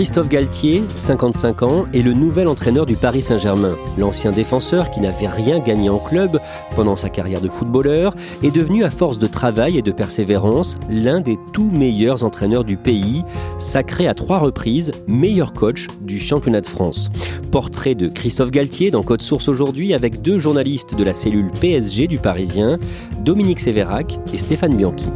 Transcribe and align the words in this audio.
Christophe 0.00 0.30
Galtier, 0.30 0.82
55 0.94 1.62
ans, 1.62 1.84
est 1.92 2.00
le 2.00 2.14
nouvel 2.14 2.48
entraîneur 2.48 2.86
du 2.86 2.96
Paris 2.96 3.20
Saint-Germain. 3.20 3.76
L'ancien 3.98 4.30
défenseur, 4.30 4.90
qui 4.90 4.98
n'avait 4.98 5.26
rien 5.26 5.58
gagné 5.58 5.90
en 5.90 5.98
club 5.98 6.40
pendant 6.74 6.96
sa 6.96 7.10
carrière 7.10 7.42
de 7.42 7.50
footballeur, 7.50 8.14
est 8.42 8.50
devenu 8.50 8.82
à 8.82 8.90
force 8.90 9.18
de 9.18 9.26
travail 9.26 9.76
et 9.76 9.82
de 9.82 9.92
persévérance 9.92 10.78
l'un 10.88 11.20
des 11.20 11.38
tout 11.52 11.70
meilleurs 11.70 12.24
entraîneurs 12.24 12.64
du 12.64 12.78
pays, 12.78 13.24
sacré 13.58 14.08
à 14.08 14.14
trois 14.14 14.38
reprises 14.38 14.90
meilleur 15.06 15.52
coach 15.52 15.86
du 16.00 16.18
championnat 16.18 16.62
de 16.62 16.66
France. 16.66 17.10
Portrait 17.52 17.94
de 17.94 18.08
Christophe 18.08 18.52
Galtier 18.52 18.90
dans 18.90 19.02
Code 19.02 19.20
Source 19.20 19.48
aujourd'hui 19.48 19.92
avec 19.92 20.22
deux 20.22 20.38
journalistes 20.38 20.94
de 20.94 21.04
la 21.04 21.12
cellule 21.12 21.50
PSG 21.60 22.06
du 22.06 22.16
Parisien, 22.16 22.78
Dominique 23.22 23.60
Sévérac 23.60 24.18
et 24.32 24.38
Stéphane 24.38 24.76
Bianchi. 24.76 25.08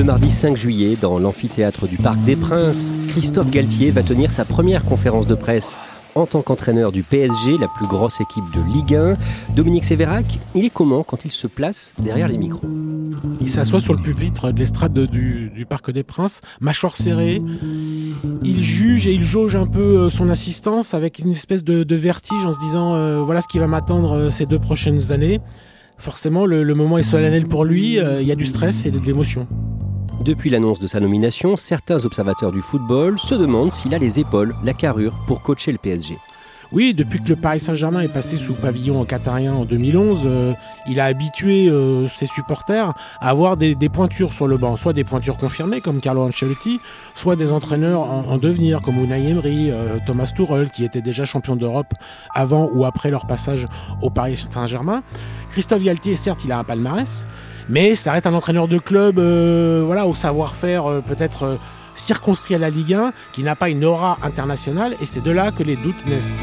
Le 0.00 0.04
mardi 0.04 0.30
5 0.30 0.56
juillet, 0.56 0.96
dans 0.98 1.18
l'amphithéâtre 1.18 1.86
du 1.86 1.98
Parc 1.98 2.18
des 2.24 2.34
Princes, 2.34 2.90
Christophe 3.08 3.50
Galtier 3.50 3.90
va 3.90 4.02
tenir 4.02 4.30
sa 4.30 4.46
première 4.46 4.82
conférence 4.82 5.26
de 5.26 5.34
presse 5.34 5.76
en 6.14 6.24
tant 6.24 6.40
qu'entraîneur 6.40 6.90
du 6.90 7.02
PSG, 7.02 7.58
la 7.58 7.68
plus 7.68 7.86
grosse 7.86 8.18
équipe 8.18 8.44
de 8.54 8.62
Ligue 8.72 8.94
1. 8.94 9.18
Dominique 9.54 9.84
Sévérac, 9.84 10.24
il 10.54 10.64
est 10.64 10.70
comment 10.70 11.02
quand 11.02 11.26
il 11.26 11.30
se 11.30 11.46
place 11.46 11.92
derrière 11.98 12.28
les 12.28 12.38
micros? 12.38 12.66
Il 13.42 13.50
s'assoit 13.50 13.78
sur 13.78 13.92
le 13.92 14.00
pupitre 14.00 14.50
de 14.50 14.58
l'estrade 14.58 14.98
du, 14.98 15.66
Parc 15.68 15.90
des 15.90 16.02
Princes, 16.02 16.40
mâchoire 16.62 16.96
serrée. 16.96 17.42
Il 18.42 18.58
juge 18.58 19.06
et 19.06 19.12
il 19.12 19.22
jauge 19.22 19.54
un 19.54 19.66
peu 19.66 19.98
euh, 19.98 20.08
son 20.08 20.30
assistance 20.30 20.94
avec 20.94 21.18
une 21.18 21.32
espèce 21.32 21.62
de, 21.62 21.94
vertige 21.94 22.46
en 22.46 22.52
se 22.52 22.58
disant 22.58 22.94
euh, 22.94 23.20
voilà 23.20 23.42
ce 23.42 23.48
qui 23.48 23.58
va 23.58 23.66
m'attendre 23.66 24.12
euh, 24.12 24.30
ces 24.30 24.46
deux 24.46 24.58
prochaines 24.58 25.12
années. 25.12 25.40
Forcément, 25.98 26.46
le 26.46 26.74
moment 26.74 26.96
est 26.96 27.02
solennel 27.02 27.46
pour 27.46 27.66
lui, 27.66 27.98
il 27.98 28.26
y 28.26 28.32
a 28.32 28.34
du 28.34 28.46
stress 28.46 28.86
et 28.86 28.90
de 28.90 28.98
l'émotion. 29.00 29.46
Depuis 30.20 30.50
l'annonce 30.50 30.80
de 30.80 30.86
sa 30.86 31.00
nomination, 31.00 31.56
certains 31.56 32.04
observateurs 32.04 32.52
du 32.52 32.60
football 32.60 33.18
se 33.18 33.34
demandent 33.34 33.72
s'il 33.72 33.94
a 33.94 33.98
les 33.98 34.20
épaules, 34.20 34.54
la 34.62 34.74
carrure 34.74 35.14
pour 35.26 35.40
coacher 35.40 35.72
le 35.72 35.78
PSG. 35.78 36.18
Oui, 36.72 36.92
depuis 36.92 37.20
que 37.20 37.30
le 37.30 37.36
Paris 37.36 37.58
Saint-Germain 37.58 38.02
est 38.02 38.12
passé 38.12 38.36
sous 38.36 38.52
pavillon 38.54 39.02
qatarien 39.04 39.54
en 39.54 39.64
2011, 39.64 40.20
euh, 40.24 40.52
il 40.86 41.00
a 41.00 41.06
habitué 41.06 41.68
euh, 41.68 42.06
ses 42.06 42.26
supporters 42.26 42.92
à 43.20 43.30
avoir 43.30 43.56
des, 43.56 43.74
pointures 43.88 44.32
sur 44.32 44.46
le 44.46 44.58
banc, 44.58 44.76
soit 44.76 44.92
des 44.92 45.02
pointures 45.02 45.38
confirmées 45.38 45.80
comme 45.80 46.00
Carlo 46.00 46.22
Ancelotti, 46.22 46.80
soit 47.16 47.34
des 47.34 47.50
entraîneurs 47.50 48.02
en, 48.02 48.24
en 48.28 48.36
devenir 48.36 48.82
comme 48.82 49.02
Unai 49.02 49.30
Emery, 49.30 49.70
euh, 49.70 49.98
Thomas 50.06 50.30
Tuchel 50.36 50.68
qui 50.68 50.84
était 50.84 51.02
déjà 51.02 51.24
champion 51.24 51.56
d'Europe 51.56 51.92
avant 52.34 52.68
ou 52.72 52.84
après 52.84 53.10
leur 53.10 53.26
passage 53.26 53.66
au 54.02 54.10
Paris 54.10 54.36
Saint-Germain. 54.36 55.02
Christophe 55.48 55.82
Galtier, 55.82 56.14
certes, 56.14 56.44
il 56.44 56.52
a 56.52 56.58
un 56.58 56.64
palmarès, 56.64 57.26
mais 57.70 57.94
ça 57.94 58.12
reste 58.12 58.26
un 58.26 58.34
entraîneur 58.34 58.68
de 58.68 58.78
club 58.78 59.18
euh, 59.18 59.82
voilà, 59.86 60.06
au 60.06 60.14
savoir-faire 60.14 60.90
euh, 60.90 61.00
peut-être 61.00 61.44
euh, 61.44 61.56
circonscrit 61.94 62.56
à 62.56 62.58
la 62.58 62.68
Ligue 62.68 62.94
1, 62.94 63.12
qui 63.32 63.42
n'a 63.42 63.54
pas 63.54 63.70
une 63.70 63.84
aura 63.84 64.18
internationale, 64.22 64.94
et 65.00 65.04
c'est 65.04 65.22
de 65.22 65.30
là 65.30 65.52
que 65.52 65.62
les 65.62 65.76
doutes 65.76 66.06
naissent. 66.06 66.40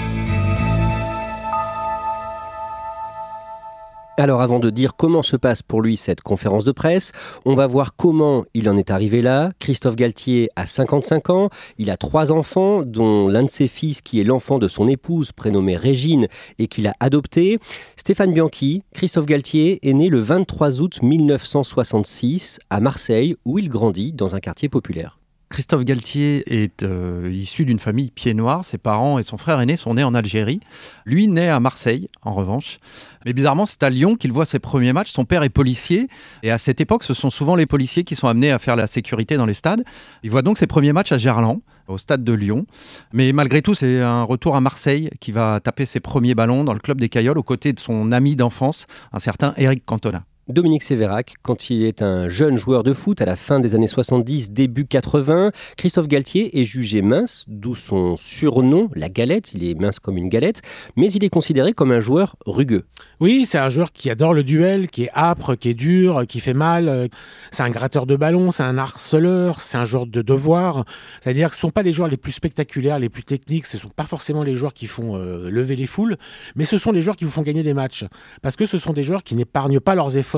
Alors 4.19 4.41
avant 4.41 4.57
de 4.57 4.72
dire 4.72 4.95
comment 4.95 5.22
se 5.22 5.38
passe 5.38 5.61
pour 5.61 5.79
lui 5.79 5.95
cette 5.95 6.22
conférence 6.22 6.63
de 6.63 6.72
presse, 6.72 7.11
on 7.45 7.53
va 7.53 7.67
voir 7.67 7.95
comment 7.95 8.45
il 8.55 8.67
en 8.67 8.75
est 8.75 8.89
arrivé 8.89 9.22
là. 9.22 9.51
Christophe 9.59 9.95
Galtier 9.95 10.50
a 10.55 10.66
55 10.66 11.29
ans, 11.29 11.50
il 11.78 11.91
a 11.91 11.97
trois 11.97 12.31
enfants, 12.31 12.81
dont 12.81 13.27
l'un 13.27 13.44
de 13.44 13.50
ses 13.51 13.67
fils 13.67 14.01
qui 14.01 14.19
est 14.19 14.23
l'enfant 14.23 14.57
de 14.57 14.67
son 14.67 14.88
épouse 14.88 15.33
prénommée 15.33 15.77
Régine 15.77 16.27
et 16.57 16.67
qu'il 16.67 16.88
a 16.88 16.94
adopté. 17.00 17.59
Stéphane 17.95 18.33
Bianchi, 18.33 18.81
Christophe 18.91 19.27
Galtier, 19.27 19.88
est 19.88 19.94
né 19.94 20.09
le 20.09 20.19
23 20.19 20.81
août 20.81 21.00
1966 21.03 22.57
à 22.72 22.79
Marseille 22.79 23.35
où 23.45 23.59
il 23.59 23.69
grandit 23.69 24.13
dans 24.13 24.33
un 24.33 24.39
quartier 24.39 24.67
populaire. 24.67 25.19
Christophe 25.50 25.85
Galtier 25.85 26.44
est 26.62 26.84
euh, 26.84 27.31
issu 27.34 27.63
d'une 27.63 27.80
famille 27.80 28.12
pied 28.12 28.34
noir. 28.34 28.66
Ses 28.66 28.78
parents 28.78 29.18
et 29.18 29.24
son 29.24 29.38
frère 29.38 29.62
aîné 29.62 29.78
sont 29.78 29.94
nés 29.94 30.03
en 30.03 30.13
Algérie. 30.13 30.59
Lui 31.06 31.28
naît 31.28 31.47
à 31.47 31.59
Marseille, 31.59 32.09
en 32.22 32.34
revanche. 32.34 32.80
Mais 33.25 33.31
bizarrement, 33.31 33.66
c'est 33.66 33.81
à 33.84 33.90
Lyon 33.90 34.16
qu'il 34.16 34.34
voit 34.34 34.46
ses 34.46 34.59
premiers 34.59 34.91
matchs. 34.91 35.12
Son 35.12 35.24
père 35.24 35.44
est 35.44 35.50
policier. 35.50 36.09
Et 36.44 36.52
à 36.52 36.57
cette 36.57 36.81
époque, 36.81 37.03
ce 37.03 37.13
sont 37.13 37.30
souvent 37.30 37.56
les 37.56 37.66
policiers 37.66 38.03
qui 38.03 38.16
sont 38.16 38.28
amenés 38.28 38.52
à 38.52 38.59
faire 38.59 38.75
la 38.75 38.88
sécurité 38.88 39.38
dans 39.38 39.46
les 39.46 39.53
stades. 39.53 39.84
Il 40.22 40.31
voit 40.31 40.41
donc 40.41 40.57
ses 40.57 40.68
premiers 40.68 40.91
matchs 40.91 41.13
à 41.13 41.18
Gerland, 41.18 41.62
au 41.88 41.97
stade 41.97 42.25
de 42.25 42.34
Lyon. 42.34 42.66
Mais 43.13 43.31
malgré 43.31 43.62
tout, 43.62 43.74
c'est 43.74 44.02
un 44.02 44.24
retour 44.24 44.56
à 44.56 44.62
Marseille 44.62 45.09
qui 45.22 45.31
va 45.31 45.62
taper 45.62 45.86
ses 45.86 46.02
premiers 46.02 46.36
ballons 46.36 46.66
dans 46.66 46.74
le 46.74 46.80
club 46.80 47.00
des 47.00 47.09
Cailloles 47.09 47.38
aux 47.38 47.44
côtés 47.44 47.72
de 47.72 47.80
son 47.80 48.12
ami 48.12 48.36
d'enfance, 48.36 48.86
un 49.13 49.19
certain 49.19 49.53
Eric 49.57 49.86
Cantona. 49.86 50.24
Dominique 50.50 50.84
Sévérac, 50.84 51.34
quand 51.41 51.69
il 51.69 51.84
est 51.84 52.02
un 52.02 52.30
jeune 52.30 52.56
joueur 52.56 52.84
de 52.84 52.94
foot 52.94 53.22
à 53.22 53.25
la 53.25 53.35
fin 53.35 53.59
des 53.59 53.75
années 53.75 53.88
70, 53.88 54.52
début 54.52 54.85
80, 54.85 55.52
Christophe 55.75 56.08
Galtier 56.08 56.62
est 56.62 56.63
jugé 56.63 57.02
mince, 57.02 57.44
d'où 57.50 57.75
son 57.75 58.16
surnom, 58.16 58.90
la 58.96 59.09
galette. 59.09 59.52
Il 59.53 59.66
est 59.66 59.78
mince 59.78 60.00
comme 60.00 60.16
une 60.16 60.30
galette, 60.30 60.62
mais 60.96 61.12
il 61.12 61.25
est 61.25 61.30
considéré 61.30 61.74
comme 61.74 61.91
un 61.91 62.00
joueur 62.00 62.38
rugueux. 62.46 62.86
Oui, 63.19 63.46
c'est 63.46 63.57
un 63.57 63.68
joueur 63.68 63.91
qui 63.91 64.09
adore 64.09 64.34
le 64.34 64.44
duel, 64.44 64.88
qui 64.88 65.03
est 65.03 65.12
âpre, 65.13 65.56
qui 65.56 65.69
est 65.69 65.74
dur, 65.74 66.25
qui 66.25 66.40
fait 66.40 66.53
mal. 66.53 67.09
C'est 67.52 67.63
un 67.63 67.69
gratteur 67.69 68.06
de 68.06 68.16
ballon, 68.16 68.50
c'est 68.50 68.63
un 68.63 68.78
harceleur, 68.78 69.59
c'est 69.59 69.78
un 69.78 69.86
joueur 69.86 70.07
de 70.07 70.22
devoir. 70.22 70.86
C'est-à-dire 71.19 71.50
que 71.50 71.56
ce 71.56 71.59
ne 71.59 71.68
sont 71.68 71.72
pas 71.72 71.84
les 71.84 71.91
joueurs 71.91 72.07
les 72.07 72.16
plus 72.16 72.31
spectaculaires, 72.31 73.00
les 73.00 73.09
plus 73.09 73.24
techniques, 73.24 73.66
ce 73.66 73.75
ne 73.75 73.81
sont 73.81 73.90
pas 73.90 74.06
forcément 74.06 74.44
les 74.44 74.56
joueurs 74.56 74.74
qui 74.74 74.88
font 74.88 75.18
euh, 75.18 75.50
lever 75.50 75.75
les 75.75 75.88
foules, 75.88 76.16
mais 76.56 76.63
ce 76.63 76.77
sont 76.77 76.94
les 76.94 77.01
joueurs 77.01 77.18
qui 77.18 77.25
vous 77.25 77.31
font 77.31 77.42
gagner 77.42 77.63
des 77.63 77.74
matchs. 77.74 78.06
Parce 78.42 78.56
que 78.56 78.66
ce 78.66 78.77
sont 78.77 78.94
des 78.94 79.04
joueurs 79.04 79.24
qui 79.24 79.36
n'épargnent 79.36 79.81
pas 79.81 79.94
leurs 79.94 80.16
efforts 80.16 80.37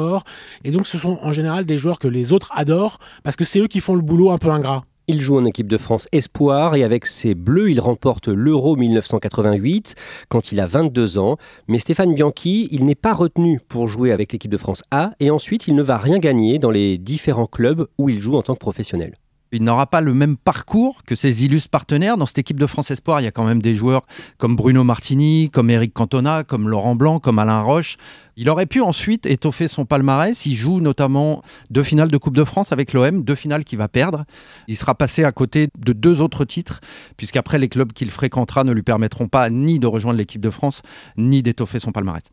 et 0.64 0.72
donc, 0.72 0.88
ce 0.88 0.98
sont 0.98 1.18
en 1.22 1.32
général 1.32 1.66
des 1.66 1.78
joueurs 1.78 2.00
que 2.00 2.08
les 2.08 2.32
autres 2.32 2.50
adorent 2.56 3.00
parce 3.24 3.36
que 3.36 3.46
c'est 3.46 3.60
eux 3.60 3.68
qui 3.68 3.80
font 3.80 3.96
le 3.96 4.02
boulot 4.02 4.32
un 4.32 4.38
peu 4.38 4.50
ingrat. 4.50 4.84
Il 5.12 5.22
joue 5.22 5.40
en 5.40 5.46
équipe 5.46 5.68
de 5.68 5.80
France 5.80 6.08
Espoir 6.12 6.76
et 6.76 6.84
avec 6.84 7.08
ses 7.08 7.34
Bleus, 7.34 7.72
il 7.72 7.80
remporte 7.80 8.28
l'Euro 8.28 8.76
1988 8.76 9.96
quand 10.30 10.52
il 10.52 10.60
a 10.60 10.68
22 10.68 11.18
ans. 11.18 11.38
Mais 11.68 11.80
Stéphane 11.80 12.14
Bianchi, 12.14 12.68
il 12.70 12.86
n'est 12.86 12.94
pas 12.94 13.14
retenu 13.14 13.60
pour 13.68 13.88
jouer 13.88 14.12
avec 14.12 14.32
l'équipe 14.32 14.52
de 14.52 14.58
France 14.58 14.84
A 14.92 15.14
et 15.20 15.32
ensuite 15.32 15.68
il 15.68 15.74
ne 15.74 15.82
va 15.82 15.98
rien 15.98 16.20
gagner 16.20 16.60
dans 16.60 16.70
les 16.70 17.00
différents 17.00 17.48
clubs 17.48 17.88
où 17.98 18.10
il 18.10 18.20
joue 18.20 18.36
en 18.36 18.44
tant 18.44 18.54
que 18.54 18.60
professionnel. 18.60 19.16
Il 19.52 19.64
n'aura 19.64 19.88
pas 19.88 20.02
le 20.02 20.14
même 20.14 20.38
parcours 20.38 21.04
que 21.04 21.16
ses 21.16 21.44
illustres 21.44 21.70
partenaires. 21.70 22.18
Dans 22.18 22.28
cette 22.28 22.38
équipe 22.38 22.60
de 22.60 22.68
France 22.68 22.92
Espoir, 22.92 23.20
il 23.20 23.24
y 23.24 23.28
a 23.28 23.32
quand 23.32 23.46
même 23.46 23.62
des 23.62 23.74
joueurs 23.74 24.04
comme 24.38 24.56
Bruno 24.56 24.84
Martini, 24.84 25.50
comme 25.50 25.70
Eric 25.72 25.94
Cantona, 25.94 26.44
comme 26.44 26.70
Laurent 26.70 26.96
Blanc, 26.96 27.20
comme 27.20 27.40
Alain 27.40 27.62
Roche. 27.62 27.98
Il 28.38 28.50
aurait 28.50 28.68
pu 28.68 28.80
ensuite 28.80 29.26
étoffer 29.26 29.68
son 29.68 29.86
palmarès. 29.86 30.46
Il 30.46 30.54
joue 30.54 30.80
notamment 30.80 31.42
deux 31.72 31.84
finales 31.84 32.12
de 32.12 32.18
Coupe 32.18 32.36
de 32.36 32.44
France 32.44 32.72
avec 32.72 32.94
l'OM, 32.94 33.24
deux 33.24 33.36
finales 33.36 33.64
qu'il 33.64 33.80
va 33.80 33.88
perdre. 33.88 34.26
Il 34.68 34.78
sera 34.78 34.94
passé 34.94 35.24
à 35.24 35.32
côté 35.32 35.70
de 35.78 35.94
deux 35.94 36.22
autres 36.22 36.46
titres, 36.46 36.80
puisqu'après 37.18 37.58
les 37.58 37.70
clubs 37.70 37.92
qu'il 37.92 38.12
fréquentera 38.12 38.64
ne 38.64 38.72
lui 38.72 38.84
permettront 38.84 39.28
pas 39.28 39.50
ni 39.50 39.80
de 39.80 39.88
rejoindre 39.88 40.18
l'équipe 40.20 40.42
de 40.42 40.52
France, 40.52 40.84
ni 41.18 41.42
d'étoffer 41.42 41.80
son 41.80 41.92
palmarès. 41.92 42.24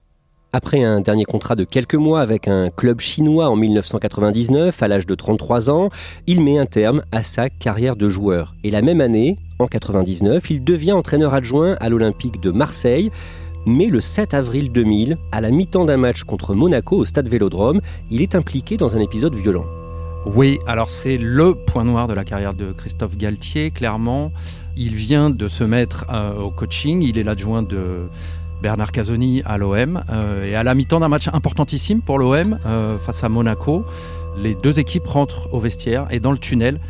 Après 0.53 0.83
un 0.83 1.01
dernier 1.01 1.25
contrat 1.25 1.57
de 1.57 1.65
quelques 1.65 1.97
mois 1.97 2.21
avec 2.21 2.49
un 2.49 2.71
club 2.71 3.01
chinois 3.01 3.51
en 3.51 3.57
1999, 3.57 4.83
à 4.83 4.89
l'âge 4.89 5.07
de 5.07 5.15
33 5.15 5.71
ans, 5.71 5.91
il 6.27 6.41
met 6.41 6.57
un 6.57 6.67
terme 6.67 7.03
à 7.13 7.23
sa 7.23 7.51
carrière 7.51 7.97
de 7.97 8.09
joueur. 8.09 8.55
Et 8.65 8.71
la 8.71 8.81
même 8.81 9.01
année, 9.01 9.39
en 9.59 9.67
99, 9.67 10.51
il 10.51 10.65
devient 10.65 10.93
entraîneur 10.93 11.35
adjoint 11.35 11.77
à 11.81 11.89
l'Olympique 11.89 12.41
de 12.41 12.53
Marseille. 12.53 13.11
Mais 13.67 13.87
le 13.87 14.01
7 14.01 14.35
avril 14.35 14.71
2000, 14.71 15.19
à 15.33 15.41
la 15.41 15.51
mi-temps 15.51 15.85
d'un 15.85 15.97
match 15.97 16.23
contre 16.23 16.55
Monaco 16.55 16.97
au 16.97 17.05
stade 17.05 17.29
Vélodrome, 17.29 17.81
il 18.11 18.23
est 18.23 18.37
impliqué 18.37 18.77
dans 18.77 18.95
un 18.95 19.01
épisode 19.01 19.35
violent. 19.35 19.67
Oui, 20.27 20.59
alors 20.67 20.89
c'est 20.89 21.19
le 21.19 21.55
point 21.55 21.85
noir 21.85 22.07
de 22.07 22.15
la 22.15 22.25
carrière 22.25 22.55
de 22.55 22.73
Christophe 22.73 23.17
Galtier, 23.17 23.73
clairement. 23.73 24.33
Il 24.77 24.95
vient 24.95 25.31
de 25.31 25.49
se 25.49 25.65
mettre 25.65 26.07
euh, 26.13 26.39
au 26.39 26.51
coaching, 26.51 27.03
il 27.03 27.19
est 27.19 27.23
l'adjoint 27.23 27.63
de 27.63 28.09
Bernard 28.63 28.93
Casoni 28.93 29.43
à 29.45 29.59
l'OM. 29.59 30.03
Euh, 30.11 30.45
et 30.45 30.55
à 30.55 30.63
la 30.63 30.75
mi-temps 30.75 31.01
d'un 31.01 31.09
match 31.09 31.29
importantissime 31.33 32.01
pour 32.01 32.19
l'OM 32.19 32.59
euh, 32.67 32.99
face 32.99 33.25
à 33.25 33.29
Monaco, 33.29 33.85
les 34.37 34.55
deux 34.55 34.79
équipes 34.79 35.07
rentrent 35.07 35.53
au 35.53 35.61
vestiaire 35.61 36.07
et 36.11 36.21
dans 36.21 36.33
le 36.33 36.39
tunnel, 36.39 36.81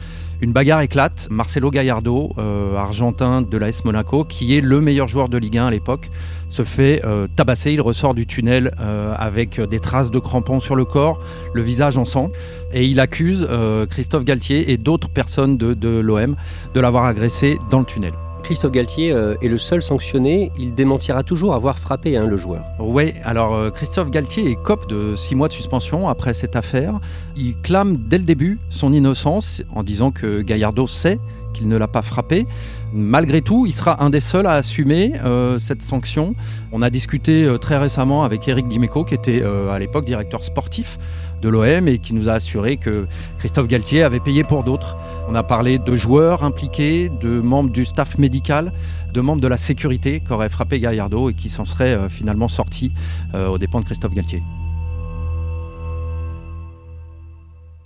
une 0.40 0.52
bagarre 0.52 0.82
éclate. 0.82 1.28
Marcelo 1.30 1.70
Gallardo, 1.70 2.30
euh, 2.38 2.76
argentin 2.76 3.40
de 3.40 3.56
l'AS 3.56 3.84
Monaco, 3.84 4.24
qui 4.24 4.56
est 4.56 4.60
le 4.60 4.80
meilleur 4.80 5.08
joueur 5.08 5.28
de 5.28 5.38
Ligue 5.38 5.58
1 5.58 5.66
à 5.66 5.70
l'époque, 5.70 6.10
se 6.48 6.62
fait 6.62 7.02
tabasser. 7.34 7.72
Il 7.72 7.80
ressort 7.80 8.14
du 8.14 8.26
tunnel 8.26 8.72
avec 9.16 9.60
des 9.60 9.80
traces 9.80 10.12
de 10.12 10.20
crampons 10.20 10.60
sur 10.60 10.76
le 10.76 10.84
corps, 10.84 11.20
le 11.54 11.62
visage 11.62 11.98
en 11.98 12.04
sang. 12.04 12.30
Et 12.72 12.84
il 12.84 13.00
accuse 13.00 13.48
Christophe 13.90 14.24
Galtier 14.24 14.70
et 14.70 14.76
d'autres 14.76 15.08
personnes 15.08 15.56
de, 15.56 15.74
de 15.74 15.88
l'OM 15.88 16.36
de 16.74 16.80
l'avoir 16.80 17.06
agressé 17.06 17.58
dans 17.70 17.80
le 17.80 17.84
tunnel. 17.84 18.12
Christophe 18.46 18.70
Galtier 18.70 19.10
euh, 19.10 19.34
est 19.42 19.48
le 19.48 19.58
seul 19.58 19.82
sanctionné. 19.82 20.52
Il 20.56 20.72
démentira 20.72 21.24
toujours 21.24 21.52
avoir 21.52 21.80
frappé 21.80 22.16
hein, 22.16 22.26
le 22.26 22.36
joueur. 22.36 22.62
Oui, 22.78 23.12
alors 23.24 23.56
euh, 23.56 23.70
Christophe 23.70 24.08
Galtier 24.08 24.48
est 24.48 24.54
cop 24.54 24.88
de 24.88 25.16
six 25.16 25.34
mois 25.34 25.48
de 25.48 25.52
suspension 25.52 26.08
après 26.08 26.32
cette 26.32 26.54
affaire. 26.54 27.00
Il 27.36 27.60
clame 27.60 27.96
dès 27.96 28.18
le 28.18 28.24
début 28.24 28.60
son 28.70 28.92
innocence 28.92 29.62
en 29.74 29.82
disant 29.82 30.12
que 30.12 30.42
Gaillardo 30.42 30.86
sait 30.86 31.18
qu'il 31.54 31.66
ne 31.66 31.76
l'a 31.76 31.88
pas 31.88 32.02
frappé. 32.02 32.46
Malgré 32.92 33.42
tout, 33.42 33.66
il 33.66 33.72
sera 33.72 34.00
un 34.00 34.10
des 34.10 34.20
seuls 34.20 34.46
à 34.46 34.52
assumer 34.52 35.14
euh, 35.24 35.58
cette 35.58 35.82
sanction. 35.82 36.36
On 36.70 36.82
a 36.82 36.90
discuté 36.90 37.52
très 37.60 37.78
récemment 37.78 38.22
avec 38.22 38.46
Eric 38.46 38.68
Dimeco, 38.68 39.02
qui 39.02 39.14
était 39.14 39.42
à 39.42 39.76
l'époque 39.80 40.04
directeur 40.04 40.44
sportif 40.44 41.00
de 41.42 41.48
l'OM 41.48 41.88
et 41.88 41.98
qui 41.98 42.14
nous 42.14 42.28
a 42.28 42.32
assuré 42.32 42.76
que 42.76 43.06
Christophe 43.38 43.68
Galtier 43.68 44.02
avait 44.02 44.20
payé 44.20 44.44
pour 44.44 44.64
d'autres. 44.64 44.96
On 45.28 45.34
a 45.34 45.42
parlé 45.42 45.78
de 45.78 45.96
joueurs 45.96 46.44
impliqués, 46.44 47.10
de 47.20 47.40
membres 47.40 47.70
du 47.70 47.84
staff 47.84 48.18
médical, 48.18 48.72
de 49.12 49.20
membres 49.20 49.40
de 49.40 49.48
la 49.48 49.56
sécurité 49.56 50.20
qui 50.20 50.32
auraient 50.32 50.48
frappé 50.48 50.78
Gaillardo 50.78 51.30
et 51.30 51.34
qui 51.34 51.48
s'en 51.48 51.64
seraient 51.64 51.94
euh, 51.94 52.08
finalement 52.08 52.48
sortis 52.48 52.92
euh, 53.34 53.48
aux 53.48 53.58
dépens 53.58 53.80
de 53.80 53.86
Christophe 53.86 54.14
Galtier. 54.14 54.42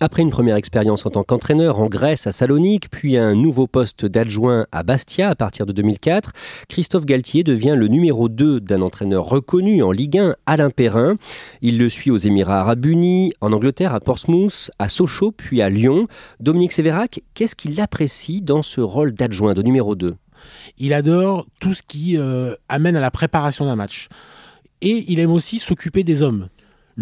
Après 0.03 0.23
une 0.23 0.31
première 0.31 0.57
expérience 0.57 1.05
en 1.05 1.11
tant 1.11 1.25
qu'entraîneur 1.25 1.79
en 1.79 1.87
Grèce 1.87 2.27
à 2.27 2.33
Salonique, 2.33 2.89
puis 2.89 3.19
un 3.19 3.35
nouveau 3.35 3.67
poste 3.67 4.07
d'adjoint 4.07 4.67
à 4.73 4.83
Bastia 4.83 5.29
à 5.29 5.35
partir 5.35 5.67
de 5.67 5.73
2004, 5.73 6.33
Christophe 6.71 7.05
Galtier 7.05 7.45
devient 7.45 7.75
le 7.77 7.87
numéro 7.87 8.31
2 8.31 8.61
d'un 8.61 8.81
entraîneur 8.81 9.27
reconnu 9.27 9.83
en 9.83 9.93
Ligue 9.93 10.17
1, 10.17 10.37
Alain 10.47 10.71
Perrin. 10.71 11.17
Il 11.61 11.77
le 11.77 11.91
suit 11.91 12.11
aux 12.11 12.17
Émirats 12.17 12.61
arabes 12.61 12.87
unis, 12.87 13.35
en 13.43 13.53
Angleterre, 13.53 13.93
à 13.93 14.01
Portsmouth, 14.01 14.71
à 14.79 14.89
Sochaux, 14.89 15.33
puis 15.33 15.61
à 15.61 15.69
Lyon. 15.69 16.09
Dominique 16.41 16.73
Sévérac, 16.73 17.21
qu'est-ce 17.35 17.55
qu'il 17.55 17.79
apprécie 17.79 18.41
dans 18.41 18.63
ce 18.63 18.81
rôle 18.81 19.13
d'adjoint 19.13 19.53
de 19.53 19.61
numéro 19.61 19.97
2 19.97 20.17
Il 20.79 20.95
adore 20.95 21.45
tout 21.61 21.75
ce 21.75 21.83
qui 21.83 22.17
euh, 22.17 22.55
amène 22.71 22.97
à 22.97 23.01
la 23.01 23.11
préparation 23.11 23.67
d'un 23.67 23.77
match. 23.77 24.09
Et 24.81 25.05
il 25.09 25.19
aime 25.19 25.33
aussi 25.33 25.59
s'occuper 25.59 26.05
des 26.05 26.23
hommes. 26.23 26.49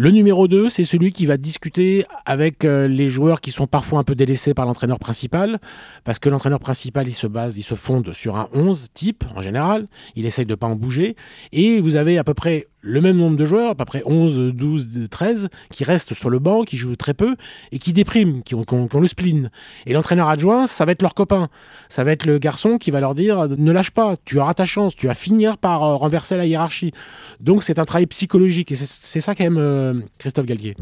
Le 0.01 0.11
numéro 0.11 0.47
2, 0.47 0.69
c'est 0.69 0.85
celui 0.85 1.11
qui 1.11 1.25
va 1.25 1.35
discuter 1.35 2.05
avec 2.25 2.63
euh, 2.63 2.87
les 2.87 3.09
joueurs 3.09 3.41
qui 3.41 3.51
sont 3.51 3.67
parfois 3.67 3.99
un 3.99 4.03
peu 4.03 4.15
délaissés 4.15 4.53
par 4.53 4.65
l'entraîneur 4.65 4.97
principal, 4.97 5.59
parce 6.05 6.19
que 6.19 6.29
l'entraîneur 6.29 6.61
principal, 6.61 7.09
il 7.09 7.13
se 7.13 7.27
base, 7.27 7.57
il 7.57 7.63
se 7.63 7.75
fonde 7.75 8.13
sur 8.13 8.37
un 8.37 8.47
11 8.53 8.87
type 8.93 9.25
en 9.35 9.41
général, 9.41 9.87
il 10.15 10.25
essaye 10.25 10.45
de 10.45 10.55
pas 10.55 10.67
en 10.67 10.77
bouger, 10.77 11.17
et 11.51 11.81
vous 11.81 11.97
avez 11.97 12.17
à 12.17 12.23
peu 12.23 12.33
près 12.33 12.65
le 12.81 13.01
même 13.01 13.17
nombre 13.17 13.37
de 13.37 13.45
joueurs, 13.45 13.71
à 13.71 13.75
peu 13.75 13.85
près 13.85 14.01
11, 14.05 14.53
12, 14.53 15.07
13, 15.09 15.49
qui 15.71 15.83
restent 15.83 16.13
sur 16.13 16.29
le 16.29 16.39
banc, 16.39 16.63
qui 16.63 16.77
jouent 16.77 16.95
très 16.95 17.13
peu 17.13 17.35
et 17.71 17.79
qui 17.79 17.93
dépriment, 17.93 18.41
qui 18.43 18.55
ont, 18.55 18.65
le 18.99 19.07
spleen. 19.07 19.49
Et 19.85 19.93
l'entraîneur 19.93 20.29
adjoint, 20.29 20.67
ça 20.67 20.85
va 20.85 20.93
être 20.93 21.01
leur 21.01 21.13
copain. 21.13 21.49
Ça 21.89 22.03
va 22.03 22.11
être 22.11 22.25
le 22.25 22.37
garçon 22.37 22.77
qui 22.77 22.91
va 22.91 22.99
leur 22.99 23.15
dire 23.15 23.47
ne 23.49 23.71
lâche 23.71 23.91
pas, 23.91 24.15
tu 24.25 24.39
auras 24.39 24.53
ta 24.53 24.65
chance, 24.65 24.95
tu 24.95 25.07
vas 25.07 25.15
finir 25.15 25.57
par 25.57 25.83
euh, 25.83 25.95
renverser 25.95 26.37
la 26.37 26.45
hiérarchie. 26.45 26.91
Donc 27.39 27.63
c'est 27.63 27.79
un 27.79 27.85
travail 27.85 28.07
psychologique 28.07 28.71
et 28.71 28.75
c'est 28.75 29.21
ça 29.21 29.35
qu'aime 29.35 29.57
euh, 29.57 29.93
Christophe 30.17 30.45
Galtier. 30.45 30.75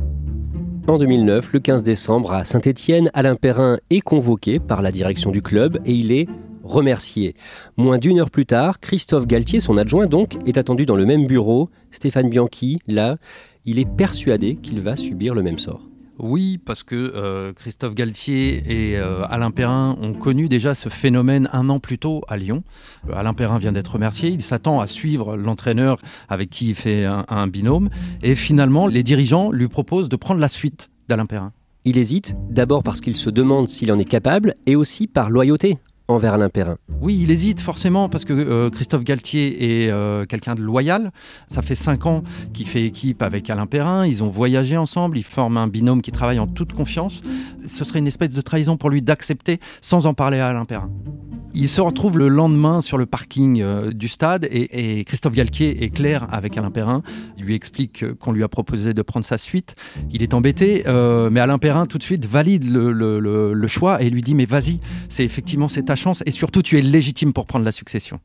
En 0.88 0.98
2009, 0.98 1.52
le 1.52 1.60
15 1.60 1.84
décembre, 1.84 2.32
à 2.32 2.44
Saint-Étienne, 2.46 3.10
Alain 3.14 3.36
Perrin 3.36 3.78
est 3.90 4.00
convoqué 4.00 4.60
par 4.60 4.82
la 4.82 4.92
direction 4.92 5.32
du 5.32 5.42
club 5.42 5.80
et 5.86 5.92
il 5.92 6.14
est 6.14 6.28
remercié. 6.68 7.36
Moins 7.78 7.98
d'une 7.98 8.20
heure 8.20 8.30
plus 8.30 8.46
tard, 8.46 8.80
Christophe 8.80 9.28
Galtier, 9.28 9.60
son 9.60 9.78
adjoint 9.78 10.08
donc, 10.08 10.38
est 10.46 10.58
attendu 10.58 10.86
dans 10.86 10.96
le 10.96 11.06
même 11.06 11.26
bureau. 11.26 11.70
Stéphane 11.92 12.30
Bianchi, 12.30 12.80
là, 12.88 13.18
il 13.66 13.80
est 13.80 13.90
persuadé 13.90 14.56
qu'il 14.56 14.80
va 14.82 14.96
subir 14.96 15.34
le 15.34 15.44
même 15.44 15.58
sort. 15.58 15.82
Oui, 16.20 16.58
parce 16.58 16.84
que 16.84 16.96
euh, 16.96 17.54
Christophe 17.54 17.94
Galtier 17.94 18.64
et 18.66 18.98
euh, 18.98 19.24
Alain 19.30 19.52
Perrin 19.52 19.96
ont 20.02 20.14
connu 20.14 20.50
déjà 20.50 20.74
ce 20.74 20.90
phénomène 20.90 21.48
un 21.54 21.70
an 21.70 21.80
plus 21.80 22.00
tôt 22.00 22.24
à 22.28 22.38
Lyon. 22.38 22.64
Euh, 23.08 23.14
Alain 23.16 23.36
Perrin 23.36 23.60
vient 23.60 23.72
d'être 23.72 23.94
remercié, 23.94 24.30
il 24.30 24.42
s'attend 24.42 24.80
à 24.80 24.88
suivre 24.88 25.38
l'entraîneur 25.38 26.00
avec 26.28 26.50
qui 26.50 26.70
il 26.70 26.76
fait 26.76 27.06
un 27.06 27.48
binôme, 27.48 27.90
et 28.24 28.34
finalement 28.34 28.88
les 28.88 29.04
dirigeants 29.04 29.52
lui 29.52 29.68
proposent 29.68 30.10
de 30.10 30.16
prendre 30.16 30.40
la 30.40 30.48
suite 30.48 30.90
d'Alain 31.08 31.28
Perrin. 31.28 31.54
Il 31.86 31.98
hésite, 31.98 32.36
d'abord 32.50 32.84
parce 32.84 33.00
qu'il 33.00 33.16
se 33.16 33.30
demande 33.30 33.68
s'il 33.68 33.92
en 33.92 34.00
est 34.00 34.04
capable, 34.04 34.56
et 34.66 34.76
aussi 34.76 35.08
par 35.08 35.30
loyauté 35.30 35.78
envers 36.08 36.34
Alain 36.34 36.50
Perrin 36.50 36.78
Oui, 37.02 37.20
il 37.22 37.32
hésite 37.32 37.60
forcément 37.60 38.10
parce 38.10 38.26
que 38.26 38.34
euh, 38.34 38.70
Christophe 38.70 39.04
Galtier 39.04 39.86
est 39.86 39.92
euh, 39.92 40.26
quelqu'un 40.26 40.56
de 40.56 40.62
loyal. 40.62 41.12
Ça 41.48 41.62
fait 41.62 41.76
cinq 41.76 42.06
ans 42.06 42.24
qu'il 42.54 42.68
fait 42.68 42.86
équipe 42.86 43.22
avec 43.22 43.50
Alain 43.50 43.66
Perrin. 43.66 44.06
Ils 44.06 44.24
ont 44.24 44.30
voyagé 44.30 44.78
ensemble. 44.78 45.18
Ils 45.18 45.24
forment 45.24 45.58
un 45.58 45.68
binôme 45.68 46.02
qui 46.02 46.12
travaille 46.12 46.40
en 46.40 46.48
toute 46.48 46.74
confiance. 46.74 47.22
Ce 47.66 47.84
serait 47.84 48.00
une 48.00 48.08
espèce 48.08 48.30
de 48.30 48.42
trahison 48.42 48.78
pour 48.78 48.90
lui 48.90 49.02
d'accepter 49.02 49.60
sans 49.82 50.06
en 50.06 50.14
parler 50.14 50.40
à 50.40 50.48
Alain 50.48 50.66
Perrin. 50.66 50.90
Il 51.54 51.68
se 51.68 51.82
retrouve 51.82 52.20
le 52.20 52.28
lendemain 52.28 52.82
sur 52.82 53.00
le 53.00 53.08
parking 53.08 53.62
euh, 53.62 53.92
du 53.92 54.08
stade 54.08 54.48
et, 54.52 55.04
Christophe 55.06 55.34
Galtier 55.34 55.84
est 55.84 55.90
clair 55.90 56.28
avec 56.32 56.58
Alain 56.58 56.70
Perrin. 56.70 57.02
Il 57.38 57.46
lui 57.46 57.56
explique 57.56 58.06
qu'on 58.20 58.32
lui 58.32 58.44
a 58.44 58.48
proposé 58.48 58.94
de 58.94 59.02
prendre 59.02 59.26
sa 59.26 59.38
suite. 59.38 59.76
Il 60.12 60.22
est 60.22 60.34
embêté, 60.34 60.84
mais 61.32 61.40
Alain 61.40 61.58
Perrin 61.58 61.86
tout 61.86 61.98
de 61.98 62.04
suite 62.04 62.26
valide 62.26 62.70
le, 62.70 62.92
le 62.92 63.68
choix 63.68 64.02
et 64.02 64.10
lui 64.10 64.22
dit 64.22 64.36
mais 64.36 64.46
vas-y, 64.46 64.80
c'est 65.10 65.24
effectivement 65.24 65.68
c'est 65.68 65.84
ta 65.84 65.96
chance 65.98 66.24
et 66.26 66.32
surtout 66.32 66.62
tu 66.62 66.78
es 66.78 66.82
légitime 66.82 67.34
pour 67.34 67.46
prendre 67.46 67.66
la 67.66 67.72
succession. 67.72 68.20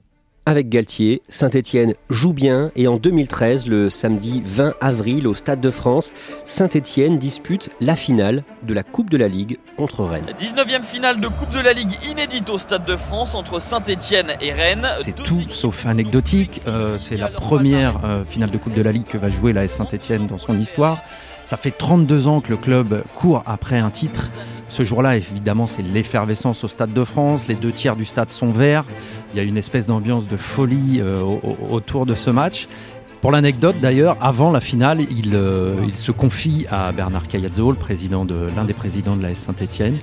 Avec 0.45 0.69
Galtier, 0.69 1.23
Saint-Étienne 1.29 1.95
joue 2.11 2.33
bien 2.33 2.73
et 2.75 2.89
en 2.89 2.97
2013, 2.97 3.69
le 3.69 3.89
samedi 3.91 4.43
20 4.45 4.75
avril 4.81 5.29
au 5.29 5.37
Stade 5.37 5.61
de 5.61 5.71
France, 5.71 6.13
Saint-Étienne 6.45 7.17
dispute 7.17 7.71
la 7.81 7.95
finale 7.95 8.43
de 8.65 8.75
la 8.75 8.83
Coupe 8.83 9.09
de 9.09 9.17
la 9.17 9.29
Ligue 9.29 9.59
contre 9.77 10.03
Rennes. 10.03 10.35
19e 10.37 10.83
finale 10.83 11.21
de 11.21 11.29
Coupe 11.29 11.51
de 11.51 11.61
la 11.61 11.73
Ligue 11.73 11.93
inédite 12.11 12.51
au 12.51 12.59
Stade 12.59 12.85
de 12.85 12.97
France 12.97 13.37
entre 13.37 13.61
Saint-Étienne 13.61 14.33
et 14.41 14.53
Rennes. 14.53 14.89
C'est 15.03 15.15
tout 15.15 15.49
sauf 15.49 15.87
anecdotique. 15.87 16.61
Euh, 16.67 16.99
c'est 16.99 17.17
la 17.17 17.29
première 17.29 18.05
euh, 18.05 18.25
finale 18.25 18.51
de 18.51 18.59
Coupe 18.59 18.75
de 18.75 18.83
la 18.83 18.91
Ligue 18.91 19.07
que 19.07 19.19
va 19.19 19.31
jouer 19.31 19.53
la 19.53 19.69
Saint-Étienne 19.69 20.27
dans 20.27 20.39
son 20.39 20.59
histoire. 20.59 20.99
Ça 21.45 21.57
fait 21.57 21.71
32 21.71 22.29
ans 22.29 22.41
que 22.41 22.51
le 22.51 22.57
club 22.57 23.05
court 23.15 23.43
après 23.47 23.79
un 23.79 23.91
titre. 23.91 24.31
Ce 24.69 24.85
jour-là, 24.85 25.17
évidemment, 25.17 25.67
c'est 25.67 25.83
l'effervescence 25.83 26.65
au 26.65 26.69
Stade 26.69 26.95
de 26.95 27.05
France. 27.05 27.47
Les 27.47 27.55
deux 27.55 27.73
tiers 27.73 27.95
du 27.95 28.07
stade 28.07 28.31
sont 28.31 28.53
verts. 28.53 28.85
Il 29.33 29.37
y 29.37 29.41
a 29.41 29.43
une 29.43 29.59
espèce 29.59 29.87
d'ambiance 29.87 30.27
de 30.27 30.37
folie 30.37 31.01
euh, 31.01 31.23
autour 31.71 32.07
de 32.07 32.15
ce 32.15 32.31
match. 32.31 32.69
Pour 33.23 33.31
l'anecdote 33.31 33.77
d'ailleurs, 33.81 34.17
avant 34.21 34.51
la 34.51 34.61
finale, 34.61 35.01
il, 35.03 35.37
euh, 35.37 35.75
se 35.95 36.11
confie 36.11 36.67
à 36.71 36.91
Bernard 36.91 37.29
Cayazzo, 37.29 37.73
président 37.75 38.25
de 38.25 38.51
l'un 38.57 38.65
des 38.65 38.75
présidents 38.75 39.15
de 39.15 39.23
la 39.23 39.37
Saint-Étienne, 39.37 39.99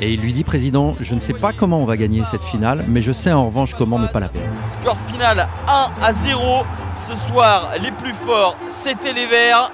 et 0.00 0.14
il 0.14 0.20
lui 0.20 0.32
dit 0.32 0.44
Président, 0.44 0.94
je 1.00 1.16
ne 1.16 1.20
sais 1.20 1.32
pas 1.32 1.52
comment 1.52 1.80
on 1.80 1.84
va 1.84 1.96
gagner 1.96 2.22
cette 2.22 2.44
finale, 2.44 2.84
mais 2.86 3.02
je 3.02 3.10
sais 3.10 3.32
en 3.32 3.44
revanche 3.44 3.74
comment 3.74 3.98
ne 3.98 4.06
pas 4.06 4.20
la 4.20 4.28
perdre. 4.28 4.48
Score 4.64 4.96
final 5.12 5.48
1 5.66 5.90
à 6.00 6.12
0. 6.12 6.64
Ce 6.96 7.16
soir, 7.16 7.72
les 7.82 7.90
plus 7.90 8.14
forts, 8.14 8.54
c'était 8.68 9.14
les 9.14 9.26
Verts. 9.26 9.72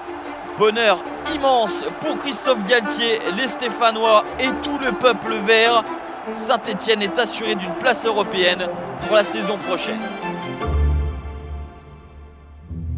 Bonheur 0.57 1.03
immense 1.35 1.83
pour 2.01 2.17
Christophe 2.17 2.67
Galtier, 2.67 3.19
les 3.37 3.47
Stéphanois 3.47 4.23
et 4.39 4.47
tout 4.63 4.79
le 4.79 4.91
peuple 4.91 5.35
vert. 5.45 5.83
Saint-Etienne 6.31 7.03
est 7.03 7.19
assuré 7.19 7.53
d'une 7.53 7.73
place 7.79 8.07
européenne 8.07 8.67
pour 9.05 9.15
la 9.15 9.23
saison 9.23 9.57
prochaine. 9.57 9.99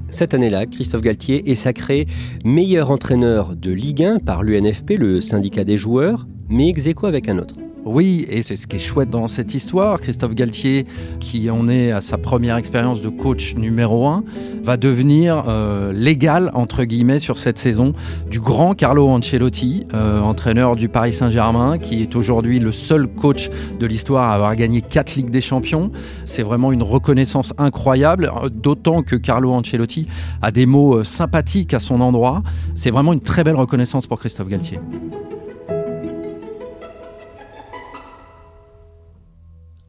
Cette 0.10 0.34
année-là, 0.34 0.68
Christophe 0.68 1.02
Galtier 1.02 1.52
est 1.52 1.56
sacré 1.56 2.08
meilleur 2.46 2.92
entraîneur 2.92 3.58
de 3.58 3.72
Ligue 3.72 4.06
1 4.06 4.20
par 4.20 4.42
l'UNFP, 4.42 4.92
le 4.98 5.20
syndicat 5.20 5.66
des 5.66 5.78
joueurs, 5.78 6.28
mais 6.48 6.70
ex 6.70 6.88
avec 7.04 7.28
un 7.28 7.40
autre. 7.40 7.56
Oui, 7.86 8.26
et 8.30 8.42
c'est 8.42 8.56
ce 8.56 8.68
qui 8.68 8.76
est 8.76 8.80
chouette 8.80 9.10
dans 9.10 9.28
cette 9.28 9.54
histoire. 9.54 10.02
Christophe 10.02 10.36
Galtier, 10.36 10.86
qui 11.20 11.50
en 11.50 11.68
est 11.68 11.92
à 11.92 12.02
sa 12.02 12.18
première 12.18 12.58
expérience 12.58 13.02
de 13.02 13.10
coach 13.10 13.56
numéro 13.56 14.06
1, 14.06 14.24
va 14.62 14.78
devenir 14.78 15.46
euh, 15.48 15.94
légal, 15.94 16.52
entre 16.54 16.84
guillemets, 16.84 17.20
sur 17.20 17.38
cette 17.38 17.58
saison 17.58 17.94
du 18.30 18.40
grand 18.42 18.74
Carlo 18.74 19.08
Ancelotti, 19.08 19.88
euh, 19.94 20.20
entraîneur 20.20 20.76
du 20.76 20.90
Paris 20.90 21.14
Saint-Germain, 21.14 21.78
qui 21.78 22.02
est 22.02 22.16
aujourd'hui 22.16 22.60
le 22.60 22.72
seul 22.72 23.08
coach 23.08 23.50
de 23.80 23.86
l'histoire 23.86 24.30
à 24.30 24.36
avoir 24.36 24.56
gagné 24.56 24.82
4 24.82 25.16
Ligues 25.16 25.30
des 25.30 25.42
Champions. 25.42 25.92
C'est 26.26 26.44
vraiment 26.44 26.72
une 26.72 26.84
reconnaissance 26.84 27.54
incroyable, 27.58 28.32
d'autant 28.52 29.04
que 29.04 29.16
Carlo 29.16 29.54
Ancelotti 29.54 30.08
a 30.42 30.52
des 30.52 30.66
mots 30.66 30.98
euh, 30.98 31.04
sympathiques 31.04 31.74
à 31.74 31.80
son 31.80 32.02
endroit. 32.02 32.44
C'est 32.76 32.92
vraiment 32.92 33.14
une 33.14 33.22
très 33.22 33.44
belle 33.44 33.56
reconnaissance 33.56 34.06
pour 34.06 34.20
Christophe 34.20 34.50
Galtier. 34.50 34.80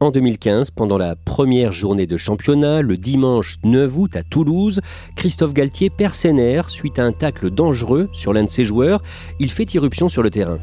En 0.01 0.09
2015, 0.09 0.71
pendant 0.71 0.97
la 0.97 1.15
première 1.15 1.71
journée 1.71 2.07
de 2.07 2.17
championnat, 2.17 2.81
le 2.81 2.97
dimanche 2.97 3.57
9 3.63 3.97
août 3.99 4.15
à 4.15 4.23
Toulouse, 4.23 4.81
Christophe 5.15 5.53
Galtier 5.53 5.91
perd 5.91 6.15
ses 6.15 6.33
nerfs 6.33 6.71
suite 6.71 6.97
à 6.97 7.03
un 7.03 7.11
tacle 7.11 7.51
dangereux 7.51 8.09
sur 8.11 8.33
l'un 8.33 8.43
de 8.43 8.49
ses 8.49 8.65
joueurs. 8.65 9.03
Il 9.39 9.51
fait 9.51 9.71
irruption 9.75 10.09
sur 10.09 10.23
le 10.23 10.31
terrain. 10.31 10.57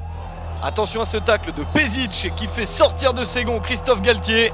Attention 0.60 1.02
à 1.02 1.06
ce 1.06 1.18
tacle 1.18 1.52
de 1.56 1.62
Pezic 1.72 2.32
qui 2.34 2.48
fait 2.48 2.66
sortir 2.66 3.14
de 3.14 3.22
ses 3.22 3.44
gonds 3.44 3.60
Christophe 3.60 4.02
Galtier. 4.02 4.50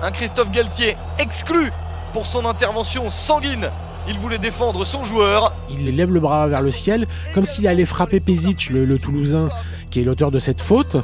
Un 0.00 0.10
Christophe 0.10 0.52
Galtier 0.52 0.96
exclu 1.18 1.70
pour 2.14 2.24
son 2.24 2.46
intervention 2.46 3.10
sanguine. 3.10 3.70
Il 4.08 4.18
voulait 4.18 4.38
défendre 4.38 4.86
son 4.86 5.04
joueur. 5.04 5.54
Il 5.68 5.94
lève 5.94 6.14
le 6.14 6.20
bras 6.20 6.48
vers 6.48 6.62
le 6.62 6.70
ciel 6.70 7.06
comme 7.34 7.44
s'il 7.44 7.66
allait 7.66 7.84
frapper 7.84 8.20
Pezic, 8.20 8.70
le, 8.70 8.86
le 8.86 8.98
Toulousain, 8.98 9.50
qui 9.90 10.00
est 10.00 10.04
l'auteur 10.04 10.30
de 10.30 10.38
cette 10.38 10.62
faute. 10.62 10.96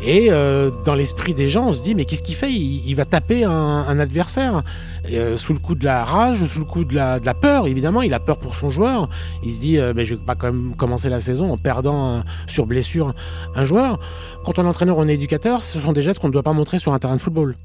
Et 0.00 0.28
euh, 0.30 0.70
dans 0.84 0.94
l'esprit 0.94 1.34
des 1.34 1.48
gens, 1.48 1.68
on 1.68 1.74
se 1.74 1.82
dit 1.82 1.94
mais 1.94 2.04
qu'est-ce 2.04 2.22
qu'il 2.22 2.36
fait? 2.36 2.52
Il, 2.52 2.94
va 2.94 3.04
taper 3.04 3.44
un, 3.44 3.98
adversaire 3.98 4.62
euh, 5.10 5.36
sous 5.36 5.52
le 5.52 5.58
coup 5.58 5.74
de 5.74 5.84
la 5.84 6.04
rage, 6.04 6.44
sous 6.44 6.60
le 6.60 6.64
coup 6.64 6.84
de 6.84 6.94
la, 6.94 7.18
peur. 7.34 7.66
Évidemment, 7.66 8.02
il 8.02 8.14
a 8.14 8.20
peur 8.20 8.38
pour 8.38 8.54
son 8.54 8.70
joueur. 8.70 9.08
Il 9.42 9.52
se 9.52 9.60
dit 9.60 9.78
euh, 9.78 9.92
mais 9.94 10.04
je 10.04 10.14
vais 10.14 10.24
pas 10.24 10.36
quand 10.36 10.52
même 10.52 10.76
commencer 10.76 11.08
la 11.08 11.20
saison 11.20 11.50
en 11.52 11.56
perdant 11.56 12.22
sur 12.46 12.66
blessure 12.66 13.14
un 13.54 13.64
joueur. 13.64 13.98
Quand 14.44 14.58
on 14.58 14.64
est 14.64 14.68
entraîneur, 14.68 14.98
on 14.98 15.08
est 15.08 15.14
éducateur, 15.14 15.62
ce 15.62 15.78
sont 15.80 15.92
des 15.92 16.02
gestes 16.02 16.20
qu'on 16.20 16.28
ne 16.28 16.32
doit 16.32 16.42
pas 16.42 16.52
montrer 16.52 16.78
sur 16.78 16.92
un 16.92 16.98
terrain 16.98 17.16
de 17.16 17.20
football. 17.20 17.56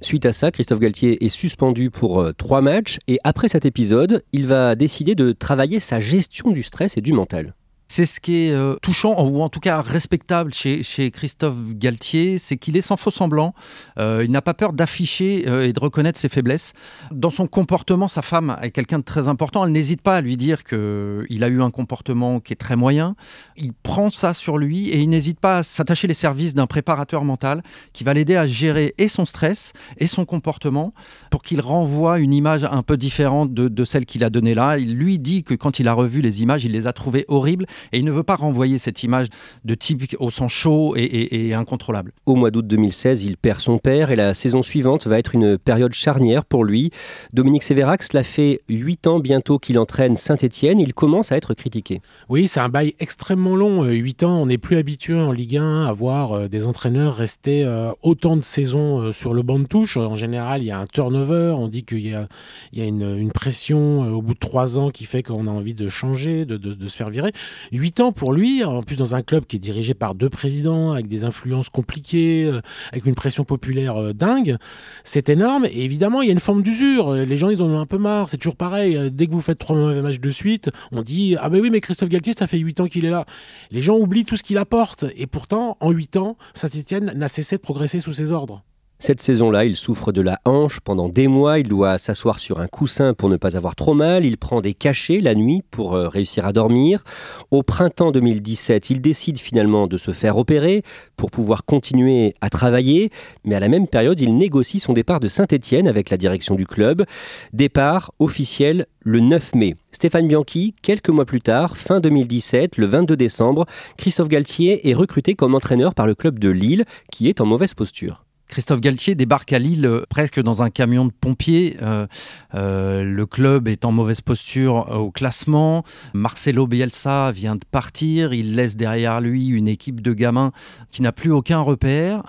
Suite 0.00 0.24
à 0.24 0.32
ça, 0.32 0.50
Christophe 0.50 0.80
Galtier 0.80 1.22
est 1.22 1.28
suspendu 1.28 1.90
pour 1.90 2.26
trois 2.38 2.62
matchs 2.62 2.98
et 3.06 3.18
après 3.22 3.48
cet 3.48 3.66
épisode, 3.66 4.24
il 4.32 4.46
va 4.46 4.74
décider 4.74 5.14
de 5.14 5.32
travailler 5.32 5.78
sa 5.78 6.00
gestion 6.00 6.52
du 6.52 6.62
stress 6.62 6.96
et 6.96 7.02
du 7.02 7.12
mental. 7.12 7.54
C'est 7.92 8.06
ce 8.06 8.20
qui 8.20 8.46
est 8.46 8.52
euh, 8.52 8.76
touchant, 8.80 9.20
ou 9.20 9.42
en 9.42 9.48
tout 9.48 9.58
cas 9.58 9.80
respectable 9.80 10.54
chez, 10.54 11.10
Christophe 11.10 11.56
Galtier, 11.74 12.38
c'est 12.38 12.56
qu'il 12.56 12.76
est 12.76 12.82
sans 12.82 12.96
faux 12.96 13.10
semblant. 13.10 13.52
Euh, 13.98 14.22
il 14.24 14.30
n'a 14.30 14.42
pas 14.42 14.54
peur 14.54 14.72
d'afficher 14.72 15.42
euh, 15.48 15.66
et 15.66 15.72
de 15.72 15.80
reconnaître 15.80 16.16
ses 16.16 16.28
faiblesses. 16.28 16.72
Dans 17.10 17.30
son 17.30 17.48
comportement, 17.48 18.06
sa 18.06 18.22
femme 18.22 18.56
est 18.62 18.70
quelqu'un 18.70 19.00
de 19.00 19.04
très 19.04 19.26
important. 19.26 19.66
Elle 19.66 19.72
n'hésite 19.72 20.02
pas 20.02 20.14
à 20.14 20.20
lui 20.20 20.36
dire 20.36 20.62
qu'il 20.62 21.42
a 21.42 21.48
eu 21.48 21.60
un 21.60 21.72
comportement 21.72 22.38
qui 22.38 22.52
est 22.52 22.56
très 22.56 22.76
moyen. 22.76 23.16
Il 23.56 23.72
prend 23.72 24.08
ça 24.08 24.34
sur 24.34 24.56
lui 24.56 24.90
et 24.90 25.00
il 25.00 25.08
n'hésite 25.08 25.40
pas 25.40 25.56
à 25.56 25.62
s'attacher 25.64 26.06
les 26.06 26.14
services 26.14 26.54
d'un 26.54 26.68
préparateur 26.68 27.24
mental 27.24 27.60
qui 27.92 28.04
va 28.04 28.14
l'aider 28.14 28.36
à 28.36 28.46
gérer 28.46 28.94
et 28.98 29.08
son 29.08 29.24
stress 29.24 29.72
et 29.98 30.06
son 30.06 30.24
comportement 30.24 30.94
pour 31.28 31.42
qu'il 31.42 31.60
renvoie 31.60 32.20
une 32.20 32.34
image 32.34 32.62
un 32.62 32.84
peu 32.84 32.96
différente 32.96 33.52
de 33.52 33.84
celle 33.84 34.06
qu'il 34.06 34.22
a 34.22 34.30
donnée 34.30 34.54
là. 34.54 34.78
Il 34.78 34.94
lui 34.94 35.18
dit 35.18 35.42
que 35.42 35.54
quand 35.54 35.80
il 35.80 35.88
a 35.88 35.92
revu 35.92 36.20
les 36.20 36.40
images, 36.40 36.64
il 36.64 36.70
les 36.70 36.86
a 36.86 36.92
trouvées 36.92 37.24
horribles 37.26 37.66
et 37.92 37.98
il 37.98 38.04
ne 38.04 38.12
veut 38.12 38.22
pas 38.22 38.36
renvoyer 38.36 38.78
cette 38.78 39.02
image 39.02 39.26
de 39.64 39.74
type 39.74 40.00
au 40.18 40.30
sang 40.30 40.48
chaud 40.48 40.94
et, 40.96 41.54
incontrôlable. 41.54 42.12
Au 42.26 42.36
mois 42.36 42.50
d'août 42.50 42.66
2016, 42.66 43.24
il 43.24 43.36
perd 43.36 43.60
son 43.60 43.78
père 43.78 44.10
et 44.10 44.16
la 44.16 44.34
saison 44.34 44.62
suivante 44.62 45.06
va 45.06 45.18
être 45.18 45.34
une 45.34 45.58
période 45.58 45.92
charnière 45.92 46.44
pour 46.44 46.64
lui. 46.64 46.90
Dominique 47.32 47.62
Sévérac, 47.62 48.02
cela 48.02 48.22
fait 48.22 48.60
8 48.68 49.06
ans 49.06 49.18
bientôt 49.18 49.58
qu'il 49.58 49.78
entraîne 49.78 50.16
Saint-Etienne. 50.16 50.78
Il 50.78 50.94
commence 50.94 51.32
à 51.32 51.36
être 51.36 51.54
critiqué. 51.54 52.00
Oui, 52.28 52.48
c'est 52.48 52.60
un 52.60 52.68
bail 52.68 52.94
extrêmement 52.98 53.56
long. 53.56 53.84
8 53.84 54.22
euh, 54.22 54.26
ans, 54.26 54.42
on 54.42 54.46
n'est 54.46 54.58
plus 54.58 54.76
habitué 54.76 55.14
en 55.14 55.32
Ligue 55.32 55.56
1 55.56 55.86
à 55.86 55.92
voir 55.92 56.32
euh, 56.32 56.48
des 56.48 56.66
entraîneurs 56.66 57.14
rester 57.14 57.64
euh, 57.64 57.92
autant 58.02 58.36
de 58.36 58.42
saisons 58.42 59.12
sur 59.12 59.34
le 59.34 59.42
banc 59.42 59.58
de 59.58 59.66
touche. 59.66 59.96
En 59.96 60.14
général, 60.14 60.62
il 60.62 60.66
y 60.66 60.70
a 60.70 60.78
un 60.78 60.86
turnover. 60.86 61.54
On 61.56 61.68
dit 61.68 61.84
qu'il 61.84 62.06
y 62.06 62.14
a, 62.14 62.26
une, 62.72 63.30
pression 63.32 64.12
au 64.12 64.22
bout 64.22 64.34
de 64.34 64.38
3 64.38 64.78
ans 64.78 64.90
qui 64.90 65.04
fait 65.04 65.22
qu'on 65.22 65.46
a 65.46 65.50
envie 65.50 65.74
de 65.74 65.88
changer, 65.88 66.44
de, 66.44 66.56
de 66.56 66.88
se 66.88 66.96
faire 66.96 67.10
virer. 67.10 67.32
8 67.78 68.00
ans 68.00 68.12
pour 68.12 68.32
lui, 68.32 68.64
en 68.64 68.82
plus 68.82 68.96
dans 68.96 69.14
un 69.14 69.22
club 69.22 69.46
qui 69.46 69.56
est 69.56 69.60
dirigé 69.60 69.94
par 69.94 70.14
deux 70.14 70.28
présidents, 70.28 70.92
avec 70.92 71.08
des 71.08 71.24
influences 71.24 71.70
compliquées, 71.70 72.44
euh, 72.44 72.60
avec 72.92 73.06
une 73.06 73.14
pression 73.14 73.44
populaire 73.44 73.96
euh, 73.96 74.12
dingue, 74.12 74.56
c'est 75.04 75.28
énorme. 75.28 75.66
Et 75.66 75.84
évidemment, 75.84 76.22
il 76.22 76.26
y 76.26 76.30
a 76.30 76.32
une 76.32 76.40
forme 76.40 76.62
d'usure. 76.62 77.12
Les 77.12 77.36
gens, 77.36 77.50
ils 77.50 77.62
en 77.62 77.66
ont 77.66 77.80
un 77.80 77.86
peu 77.86 77.98
marre. 77.98 78.28
C'est 78.28 78.38
toujours 78.38 78.56
pareil. 78.56 78.96
Euh, 78.96 79.10
dès 79.10 79.26
que 79.26 79.32
vous 79.32 79.40
faites 79.40 79.58
trois 79.58 79.76
mauvais 79.76 80.02
matchs 80.02 80.20
de 80.20 80.30
suite, 80.30 80.70
on 80.92 81.02
dit 81.02 81.36
Ah 81.40 81.48
ben 81.48 81.60
oui, 81.60 81.70
mais 81.70 81.80
Christophe 81.80 82.08
Galtier, 82.08 82.34
ça 82.38 82.46
fait 82.46 82.58
8 82.58 82.80
ans 82.80 82.86
qu'il 82.86 83.04
est 83.04 83.10
là. 83.10 83.24
Les 83.70 83.80
gens 83.80 83.96
oublient 83.96 84.24
tout 84.24 84.36
ce 84.36 84.42
qu'il 84.42 84.58
apporte. 84.58 85.04
Et 85.16 85.26
pourtant, 85.26 85.76
en 85.80 85.90
8 85.90 86.16
ans, 86.16 86.36
Saint-Etienne 86.54 87.12
n'a 87.14 87.28
cessé 87.28 87.56
de 87.56 87.62
progresser 87.62 88.00
sous 88.00 88.12
ses 88.12 88.32
ordres. 88.32 88.64
Cette 89.02 89.22
saison-là, 89.22 89.64
il 89.64 89.76
souffre 89.76 90.12
de 90.12 90.20
la 90.20 90.40
hanche 90.44 90.80
pendant 90.80 91.08
des 91.08 91.26
mois, 91.26 91.58
il 91.58 91.66
doit 91.66 91.96
s'asseoir 91.96 92.38
sur 92.38 92.60
un 92.60 92.66
coussin 92.66 93.14
pour 93.14 93.30
ne 93.30 93.38
pas 93.38 93.56
avoir 93.56 93.74
trop 93.74 93.94
mal, 93.94 94.26
il 94.26 94.36
prend 94.36 94.60
des 94.60 94.74
cachets 94.74 95.20
la 95.20 95.34
nuit 95.34 95.62
pour 95.70 95.94
euh, 95.94 96.08
réussir 96.08 96.44
à 96.44 96.52
dormir. 96.52 97.02
Au 97.50 97.62
printemps 97.62 98.12
2017, 98.12 98.90
il 98.90 99.00
décide 99.00 99.38
finalement 99.38 99.86
de 99.86 99.96
se 99.96 100.10
faire 100.10 100.36
opérer 100.36 100.82
pour 101.16 101.30
pouvoir 101.30 101.64
continuer 101.64 102.34
à 102.42 102.50
travailler, 102.50 103.08
mais 103.42 103.54
à 103.54 103.60
la 103.60 103.70
même 103.70 103.88
période, 103.88 104.20
il 104.20 104.36
négocie 104.36 104.80
son 104.80 104.92
départ 104.92 105.18
de 105.18 105.28
Saint-Étienne 105.28 105.88
avec 105.88 106.10
la 106.10 106.18
direction 106.18 106.54
du 106.54 106.66
club. 106.66 107.06
Départ 107.54 108.12
officiel 108.18 108.84
le 109.00 109.20
9 109.20 109.54
mai. 109.54 109.76
Stéphane 109.92 110.28
Bianchi, 110.28 110.74
quelques 110.82 111.08
mois 111.08 111.24
plus 111.24 111.40
tard, 111.40 111.78
fin 111.78 112.00
2017, 112.00 112.76
le 112.76 112.84
22 112.84 113.16
décembre, 113.16 113.64
Christophe 113.96 114.28
Galtier 114.28 114.90
est 114.90 114.94
recruté 114.94 115.34
comme 115.34 115.54
entraîneur 115.54 115.94
par 115.94 116.06
le 116.06 116.14
club 116.14 116.38
de 116.38 116.50
Lille, 116.50 116.84
qui 117.10 117.30
est 117.30 117.40
en 117.40 117.46
mauvaise 117.46 117.72
posture. 117.72 118.26
Christophe 118.50 118.80
Galtier 118.80 119.14
débarque 119.14 119.52
à 119.52 119.60
Lille 119.60 119.86
euh, 119.86 120.02
presque 120.10 120.40
dans 120.40 120.60
un 120.60 120.70
camion 120.70 121.04
de 121.04 121.12
pompiers. 121.12 121.76
Euh, 121.82 122.08
euh, 122.56 123.04
le 123.04 123.24
club 123.24 123.68
est 123.68 123.84
en 123.84 123.92
mauvaise 123.92 124.22
posture 124.22 124.88
au 124.90 125.12
classement. 125.12 125.84
Marcelo 126.14 126.66
Bielsa 126.66 127.30
vient 127.30 127.54
de 127.54 127.64
partir. 127.70 128.32
Il 128.34 128.56
laisse 128.56 128.76
derrière 128.76 129.20
lui 129.20 129.46
une 129.46 129.68
équipe 129.68 130.00
de 130.00 130.12
gamins 130.12 130.50
qui 130.90 131.00
n'a 131.00 131.12
plus 131.12 131.30
aucun 131.30 131.60
repère. 131.60 132.24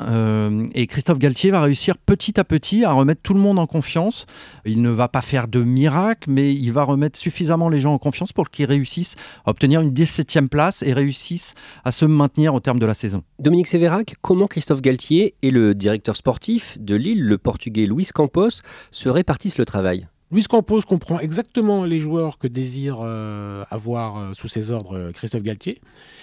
et 0.76 0.86
Christophe 0.86 1.18
Galtier 1.18 1.50
va 1.50 1.62
réussir 1.62 1.98
petit 1.98 2.40
à 2.40 2.44
petit 2.44 2.86
à 2.86 2.92
remettre 2.92 3.22
tout 3.24 3.34
le 3.34 3.40
monde 3.40 3.58
en 3.58 3.66
confiance. 3.66 4.28
Il 4.66 4.84
ne 4.84 4.90
va 4.90 5.08
pas 5.08 5.22
faire 5.22 5.48
de 5.48 5.64
miracle, 5.64 6.30
mais 6.30 6.54
il 6.54 6.72
va 6.72 6.84
remettre 6.84 7.18
suffisamment 7.18 7.68
les 7.68 7.80
gens 7.80 7.94
en 7.94 7.98
confiance 7.98 8.32
pour 8.32 8.52
qu'ils 8.52 8.66
réussissent 8.66 9.16
à 9.46 9.50
obtenir 9.50 9.82
une 9.82 9.92
17e 9.92 10.48
place 10.48 10.84
et 10.84 10.94
réussissent 10.94 11.56
à 11.84 11.92
se 11.92 12.06
maintenir 12.06 12.54
au 12.54 12.60
terme 12.60 12.78
de 12.78 12.86
la 12.86 12.94
saison. 12.94 13.24
Dominique 13.40 13.68
Sévérac, 13.68 14.16
comment 14.22 14.46
Christophe 14.46 14.82
Galtier 14.82 15.34
est 15.42 15.50
le 15.50 15.74
directeur 15.74 16.11
sportif 16.16 16.78
de 16.80 16.96
Lille, 16.96 17.24
le 17.24 17.38
portugais 17.38 17.86
Luis 17.86 18.08
Campos, 18.14 18.62
se 18.92 19.10
répartissent 19.10 19.58
le 19.58 19.66
travail. 19.66 20.08
Luis 20.32 20.46
Campos 20.46 20.80
comprend 20.88 21.20
exactement 21.20 21.84
les 21.84 22.00
joueurs 22.00 22.38
que 22.38 22.48
désire 22.48 23.00
euh, 23.02 23.64
avoir 23.70 24.18
euh, 24.18 24.32
sous 24.32 24.48
ses 24.48 24.72
ordres 24.72 24.96
euh, 24.96 25.12
Christophe 25.12 25.44
Galtier. 25.44 25.82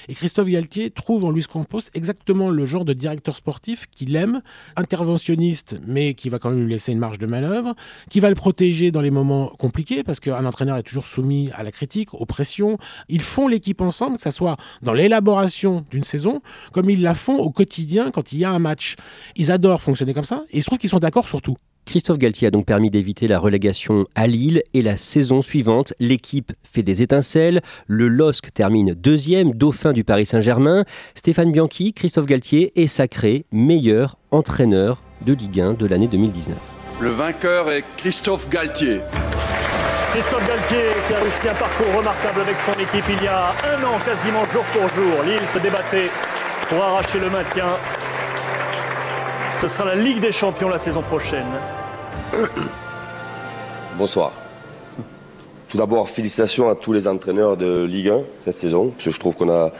Et 0.08 0.14
Christophe 0.14 0.48
Galtier 0.48 0.88
trouve 0.88 1.26
en 1.26 1.30
Luis 1.30 1.44
Campos 1.44 1.80
exactement 1.92 2.48
le 2.48 2.64
genre 2.64 2.86
de 2.86 2.94
directeur 2.94 3.36
sportif 3.36 3.84
qu'il 3.90 4.16
aime, 4.16 4.40
interventionniste, 4.76 5.78
mais 5.86 6.14
qui 6.14 6.30
va 6.30 6.38
quand 6.38 6.48
même 6.48 6.64
lui 6.64 6.72
laisser 6.72 6.92
une 6.92 6.98
marge 6.98 7.18
de 7.18 7.26
manœuvre, 7.26 7.74
qui 8.08 8.20
va 8.20 8.30
le 8.30 8.34
protéger 8.34 8.90
dans 8.90 9.02
les 9.02 9.10
moments 9.10 9.48
compliqués, 9.58 10.02
parce 10.02 10.20
qu'un 10.20 10.46
entraîneur 10.46 10.78
est 10.78 10.84
toujours 10.84 11.04
soumis 11.04 11.50
à 11.54 11.62
la 11.62 11.70
critique, 11.70 12.14
aux 12.14 12.24
pressions. 12.24 12.78
Ils 13.10 13.20
font 13.20 13.46
l'équipe 13.46 13.82
ensemble, 13.82 14.16
que 14.16 14.22
ce 14.22 14.30
soit 14.30 14.56
dans 14.80 14.94
l'élaboration 14.94 15.84
d'une 15.90 16.04
saison, 16.04 16.40
comme 16.72 16.88
ils 16.88 17.02
la 17.02 17.12
font 17.12 17.36
au 17.36 17.50
quotidien 17.50 18.10
quand 18.10 18.32
il 18.32 18.38
y 18.38 18.46
a 18.46 18.52
un 18.52 18.58
match. 18.58 18.96
Ils 19.36 19.50
adorent 19.50 19.82
fonctionner 19.82 20.14
comme 20.14 20.24
ça, 20.24 20.46
et 20.48 20.56
il 20.56 20.60
se 20.62 20.66
trouve 20.66 20.78
qu'ils 20.78 20.88
sont 20.88 20.98
d'accord 20.98 21.28
sur 21.28 21.42
tout. 21.42 21.58
Christophe 21.88 22.18
Galtier 22.18 22.48
a 22.48 22.50
donc 22.50 22.66
permis 22.66 22.90
d'éviter 22.90 23.28
la 23.28 23.38
relégation 23.38 24.04
à 24.14 24.26
Lille 24.26 24.62
et 24.74 24.82
la 24.82 24.98
saison 24.98 25.40
suivante, 25.40 25.94
l'équipe 25.98 26.52
fait 26.62 26.82
des 26.82 27.00
étincelles. 27.00 27.62
Le 27.86 28.08
LOSC 28.08 28.52
termine 28.52 28.92
deuxième, 28.92 29.54
dauphin 29.54 29.94
du 29.94 30.04
Paris 30.04 30.26
Saint-Germain. 30.26 30.84
Stéphane 31.14 31.50
Bianchi, 31.50 31.94
Christophe 31.94 32.26
Galtier 32.26 32.78
est 32.78 32.88
sacré 32.88 33.46
meilleur 33.52 34.18
entraîneur 34.32 35.02
de 35.24 35.32
Ligue 35.32 35.62
1 35.62 35.72
de 35.72 35.86
l'année 35.86 36.08
2019. 36.08 36.58
Le 37.00 37.08
vainqueur 37.08 37.70
est 37.70 37.84
Christophe 37.96 38.50
Galtier. 38.50 39.00
Christophe 40.12 40.46
Galtier 40.46 40.88
qui 41.06 41.14
a 41.14 41.20
réussi 41.20 41.48
un 41.48 41.54
parcours 41.54 41.96
remarquable 41.96 42.42
avec 42.42 42.56
son 42.66 42.72
équipe 42.72 43.16
il 43.18 43.24
y 43.24 43.28
a 43.28 43.54
un 43.64 43.82
an 43.84 43.98
quasiment 44.04 44.44
jour 44.52 44.64
pour 44.74 44.82
jour. 44.90 45.22
Lille 45.24 45.40
se 45.54 45.58
débattait 45.58 46.10
pour 46.68 46.84
arracher 46.84 47.18
le 47.18 47.30
maintien 47.30 47.78
Ce 49.58 49.68
sera 49.68 49.86
la 49.86 49.94
Ligue 49.94 50.20
des 50.20 50.32
Champions 50.32 50.68
la 50.68 50.78
saison 50.78 51.00
prochaine. 51.00 51.46
Bonsoir. 53.98 54.32
Tout 55.68 55.76
d'abord, 55.76 56.08
félicitations 56.08 56.68
à 56.68 56.74
tous 56.74 56.92
les 56.92 57.06
entraîneurs 57.06 57.56
de 57.56 57.84
Ligue 57.84 58.08
1 58.08 58.22
cette 58.38 58.58
saison, 58.58 58.90
parce 58.90 59.04
que 59.04 59.10
je 59.10 59.20
trouve 59.20 59.36
qu'on 59.36 59.50
a 59.50 59.72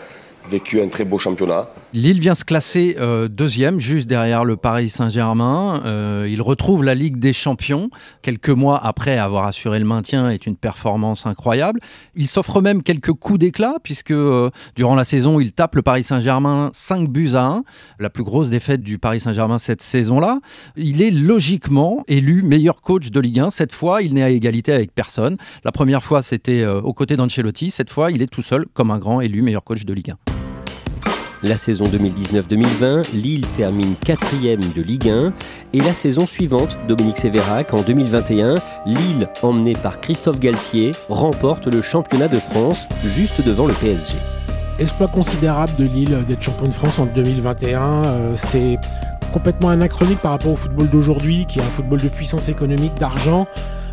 vécu 0.48 0.80
un 0.80 0.88
très 0.88 1.04
beau 1.04 1.18
championnat. 1.18 1.68
Lille 1.92 2.20
vient 2.20 2.34
se 2.34 2.44
classer 2.44 2.96
euh, 2.98 3.28
deuxième, 3.28 3.80
juste 3.80 4.08
derrière 4.08 4.44
le 4.44 4.56
Paris 4.56 4.88
Saint-Germain. 4.88 5.82
Euh, 5.84 6.28
il 6.30 6.42
retrouve 6.42 6.84
la 6.84 6.94
Ligue 6.94 7.18
des 7.18 7.32
Champions 7.32 7.90
quelques 8.22 8.50
mois 8.50 8.78
après 8.84 9.16
avoir 9.18 9.46
assuré 9.46 9.78
le 9.78 9.84
maintien 9.84 10.28
est 10.30 10.46
une 10.46 10.56
performance 10.56 11.26
incroyable. 11.26 11.80
Il 12.14 12.28
s'offre 12.28 12.60
même 12.60 12.82
quelques 12.82 13.12
coups 13.12 13.38
d'éclat 13.38 13.76
puisque 13.82 14.10
euh, 14.10 14.50
durant 14.76 14.94
la 14.94 15.04
saison, 15.04 15.40
il 15.40 15.52
tape 15.52 15.76
le 15.76 15.82
Paris 15.82 16.02
Saint-Germain 16.02 16.70
5 16.72 17.08
buts 17.08 17.30
à 17.34 17.44
1, 17.44 17.62
la 17.98 18.10
plus 18.10 18.24
grosse 18.24 18.50
défaite 18.50 18.82
du 18.82 18.98
Paris 18.98 19.20
Saint-Germain 19.20 19.58
cette 19.58 19.82
saison-là. 19.82 20.40
Il 20.76 21.00
est 21.02 21.10
logiquement 21.10 22.04
élu 22.08 22.42
meilleur 22.42 22.80
coach 22.80 23.10
de 23.10 23.20
Ligue 23.20 23.40
1. 23.40 23.50
Cette 23.50 23.72
fois, 23.72 24.02
il 24.02 24.14
n'est 24.14 24.22
à 24.22 24.30
égalité 24.30 24.72
avec 24.72 24.94
personne. 24.94 25.36
La 25.64 25.72
première 25.72 26.02
fois, 26.02 26.22
c'était 26.22 26.66
aux 26.66 26.92
côtés 26.92 27.16
d'Ancelotti. 27.16 27.70
Cette 27.70 27.90
fois, 27.90 28.10
il 28.10 28.22
est 28.22 28.26
tout 28.26 28.42
seul 28.42 28.66
comme 28.72 28.90
un 28.90 28.98
grand 28.98 29.20
élu 29.20 29.42
meilleur 29.42 29.64
coach 29.64 29.84
de 29.84 29.92
Ligue 29.92 30.10
1. 30.10 30.37
La 31.44 31.56
saison 31.56 31.84
2019-2020, 31.84 33.12
Lille 33.14 33.46
termine 33.56 33.94
quatrième 33.94 34.58
de 34.74 34.82
Ligue 34.82 35.08
1 35.08 35.32
et 35.72 35.78
la 35.78 35.94
saison 35.94 36.26
suivante, 36.26 36.76
Dominique 36.88 37.18
Sévérac, 37.18 37.72
en 37.74 37.82
2021, 37.82 38.56
Lille, 38.86 39.28
emmené 39.42 39.74
par 39.74 40.00
Christophe 40.00 40.40
Galtier, 40.40 40.90
remporte 41.08 41.68
le 41.68 41.80
championnat 41.80 42.26
de 42.26 42.38
France 42.38 42.88
juste 43.04 43.46
devant 43.46 43.68
le 43.68 43.74
PSG. 43.74 44.14
Exploit 44.80 45.06
considérable 45.06 45.76
de 45.76 45.84
Lille 45.84 46.24
d'être 46.26 46.42
champion 46.42 46.66
de 46.66 46.74
France 46.74 46.98
en 46.98 47.06
2021, 47.06 47.80
euh, 47.82 48.32
c'est 48.34 48.76
complètement 49.32 49.68
anachronique 49.68 50.18
par 50.18 50.32
rapport 50.32 50.52
au 50.52 50.56
football 50.56 50.88
d'aujourd'hui 50.88 51.46
qui 51.46 51.60
est 51.60 51.62
un 51.62 51.66
football 51.66 52.00
de 52.00 52.08
puissance 52.08 52.48
économique, 52.48 52.94
d'argent 52.96 53.46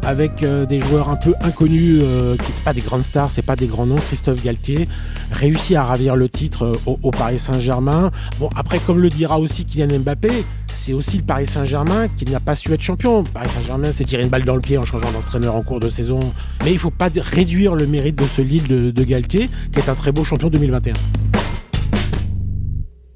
avec 0.05 0.43
euh, 0.43 0.65
des 0.65 0.79
joueurs 0.79 1.09
un 1.09 1.15
peu 1.15 1.33
inconnus, 1.41 1.99
euh, 2.03 2.35
qui 2.37 2.61
pas 2.61 2.73
des 2.73 2.81
grandes 2.81 3.03
stars, 3.03 3.31
c'est 3.31 3.41
pas 3.41 3.55
des 3.55 3.67
grands 3.67 3.85
noms. 3.85 3.95
Christophe 3.95 4.43
Galtier 4.43 4.87
réussit 5.31 5.75
à 5.75 5.83
ravir 5.83 6.15
le 6.15 6.29
titre 6.29 6.65
euh, 6.65 6.97
au, 7.01 7.11
Paris 7.11 7.39
Saint-Germain. 7.39 8.09
Bon, 8.39 8.49
après, 8.55 8.79
comme 8.79 8.99
le 8.99 9.09
dira 9.09 9.39
aussi 9.39 9.65
Kylian 9.65 9.99
Mbappé, 9.99 10.45
c'est 10.71 10.93
aussi 10.93 11.17
le 11.17 11.23
Paris 11.23 11.47
Saint-Germain 11.47 12.07
qui 12.15 12.25
n'a 12.25 12.39
pas 12.39 12.55
su 12.55 12.71
être 12.71 12.81
champion. 12.81 13.23
Paris 13.23 13.49
Saint-Germain 13.49 13.91
s'est 13.91 14.03
tiré 14.03 14.23
une 14.23 14.29
balle 14.29 14.45
dans 14.45 14.55
le 14.55 14.61
pied 14.61 14.77
en 14.77 14.85
changeant 14.85 15.11
d'entraîneur 15.11 15.55
en 15.55 15.63
cours 15.63 15.79
de 15.79 15.89
saison. 15.89 16.19
Mais 16.63 16.71
il 16.71 16.75
ne 16.75 16.79
faut 16.79 16.91
pas 16.91 17.09
réduire 17.15 17.75
le 17.75 17.87
mérite 17.87 18.15
de 18.15 18.27
ce 18.27 18.41
Lille 18.41 18.67
de, 18.67 18.91
de 18.91 19.03
Galtier, 19.03 19.49
qui 19.71 19.79
est 19.79 19.89
un 19.89 19.95
très 19.95 20.11
beau 20.11 20.23
champion 20.23 20.49
2021. 20.49 20.93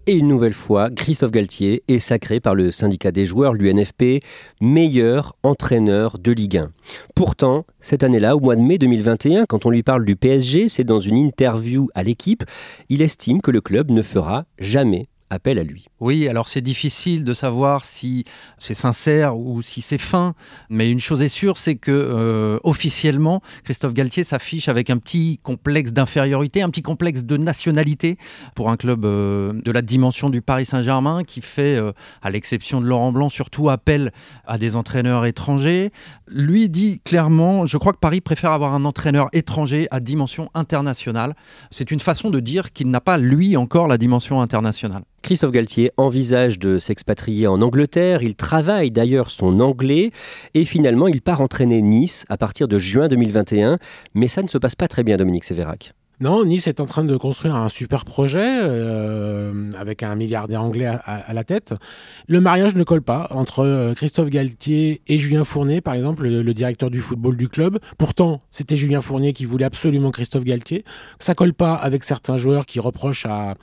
Et 0.10 0.14
une 0.14 0.28
nouvelle 0.28 0.56
fois, 0.56 0.90
Christophe 0.90 1.30
Galtier 1.30 1.84
est 1.88 2.00
sacré 2.00 2.40
par 2.40 2.56
le 2.56 2.72
syndicat 2.72 3.12
des 3.12 3.28
joueurs, 3.28 3.54
l'UNFP, 3.54 4.24
meilleur 4.60 5.36
entraîneur 5.44 6.18
de 6.18 6.32
Ligue 6.32 6.58
1. 6.58 6.72
Pourtant, 7.14 7.64
cette 7.80 8.02
année-là, 8.02 8.36
au 8.36 8.40
mois 8.40 8.56
de 8.56 8.62
mai 8.62 8.80
2021, 8.80 9.46
quand 9.46 9.68
on 9.68 9.70
lui 9.70 9.84
parle 9.84 10.06
du 10.06 10.16
PSG, 10.16 10.68
c'est 10.68 10.84
dans 10.84 11.00
une 11.00 11.16
interview 11.16 11.90
à 11.94 12.02
l'équipe, 12.02 12.44
il 12.90 13.04
estime 13.04 13.40
que 13.40 13.52
le 13.52 13.62
club 13.62 13.92
ne 13.92 14.02
fera 14.02 14.46
jamais 14.58 15.10
appel 15.30 15.60
à 15.60 15.64
lui. 15.64 15.86
Oui, 16.00 16.28
alors 16.28 16.48
c'est 16.48 16.62
difficile 16.62 17.24
de 17.24 17.34
savoir 17.34 17.86
si 17.86 18.26
c'est 18.58 18.74
sincère 18.74 19.38
ou 19.38 19.62
si 19.62 19.82
c'est 19.82 19.98
fin, 19.98 20.34
mais 20.70 20.90
une 20.90 21.00
chose 21.00 21.22
est 21.22 21.28
sûre, 21.28 21.58
c'est 21.58 21.76
que 21.76 21.92
euh, 21.92 22.60
officiellement, 22.64 23.42
Christophe 23.64 23.94
Galtier 23.94 24.24
s'affiche 24.24 24.70
avec 24.70 24.90
un 24.90 24.98
petit 24.98 25.40
complexe 25.44 25.94
d'infériorité, 25.94 26.62
un 26.62 26.70
petit 26.70 26.82
complexe 26.82 27.24
de 27.24 27.38
nationalité 27.38 28.18
pour 28.56 28.70
un 28.70 28.78
club 28.78 29.06
euh, 29.06 29.54
de 29.54 29.72
la 29.72 29.82
dimension 29.82 30.30
du 30.30 30.42
Paris 30.42 30.66
Saint-Germain 30.66 31.24
qui 31.24 31.42
fait, 31.42 31.76
euh, 31.76 31.92
à 32.22 32.30
l'exception 32.30 32.82
de 32.82 32.88
Laurent 32.88 33.12
Blanc, 33.12 33.30
surtout 33.30 33.70
appel 33.70 34.12
à 34.46 34.58
des 34.58 34.76
entraîneurs 34.76 35.26
étrangers. 35.26 35.92
Lui 36.28 36.70
dit 36.70 37.02
clairement, 37.04 37.66
je 37.66 37.78
crois 37.78 37.94
que 37.94 38.00
Paris 38.00 38.22
préfère 38.22 38.52
avoir 38.52 38.74
un 38.74 38.86
entraîneur 38.86 39.30
étranger 39.34 39.88
à 39.92 40.00
dimension 40.00 40.50
internationale. 40.54 41.36
C'est 41.72 41.92
une 41.92 42.00
façon 42.00 42.30
de 42.30 42.40
dire 42.40 42.72
qu'il 42.72 42.90
n'a 42.90 43.02
pas, 43.02 43.18
lui, 43.18 43.58
encore 43.58 43.88
la 43.88 43.98
dimension 43.98 44.42
internationale. 44.42 45.04
Christophe 45.22 45.52
Galtier 45.52 45.92
envisage 45.98 46.60
de 46.60 46.80
s'expatrier 46.80 47.48
en 47.48 47.62
Angleterre, 47.62 48.24
il 48.24 48.36
travaille 48.36 48.92
d'ailleurs 48.92 49.32
son 49.32 49.60
anglais 49.60 50.12
et 50.54 50.66
finalement 50.66 51.08
il 51.08 51.22
part 51.22 51.42
entraîner 51.42 51.82
Nice 51.82 52.26
à 52.30 52.38
partir 52.38 52.68
de 52.68 52.80
juin 52.80 53.08
2021, 53.08 53.80
mais 54.14 54.28
ça 54.28 54.42
ne 54.42 54.48
se 54.48 54.58
passe 54.58 54.76
pas 54.76 54.88
très 54.88 55.04
bien 55.04 55.18
Dominique 55.18 55.44
Sévérac. 55.44 55.94
Non, 56.22 56.44
Nice 56.44 56.68
est 56.68 56.82
en 56.82 56.86
train 56.86 57.06
de 57.06 57.16
construire 57.16 57.56
un 57.56 57.70
super 57.70 58.04
projet 58.04 58.44
euh, 58.44 59.72
avec 59.80 60.04
un 60.04 60.16
milliardaire 60.16 60.62
anglais 60.62 60.86
à, 60.86 61.34
la 61.34 61.46
tête. 61.46 61.74
Le 62.28 62.42
mariage 62.42 62.76
ne 62.76 62.84
colle 62.84 63.02
pas 63.02 63.30
entre 63.32 63.64
euh, 63.64 63.94
Christophe 63.94 64.30
Galtier 64.30 65.00
et 65.08 65.18
Julien 65.18 65.46
Fournier, 65.46 65.80
par 65.80 65.94
exemple, 65.94 66.28
le, 66.28 66.54
directeur 66.54 66.90
du 66.92 67.00
football 67.00 67.38
du 67.38 67.48
club. 67.48 67.80
Pourtant, 67.98 68.42
c'était 68.52 68.76
Julien 68.76 69.00
Fournier 69.00 69.32
qui 69.32 69.46
voulait 69.46 69.64
absolument 69.64 70.12
Christophe 70.12 70.44
Galtier. 70.44 70.84
Ça 71.20 71.36
colle 71.36 71.54
pas 71.54 71.76
avec 71.76 72.04
certains 72.04 72.36
joueurs 72.36 72.66
qui 72.66 72.82
reprochent 72.82 73.26
à, 73.26 73.56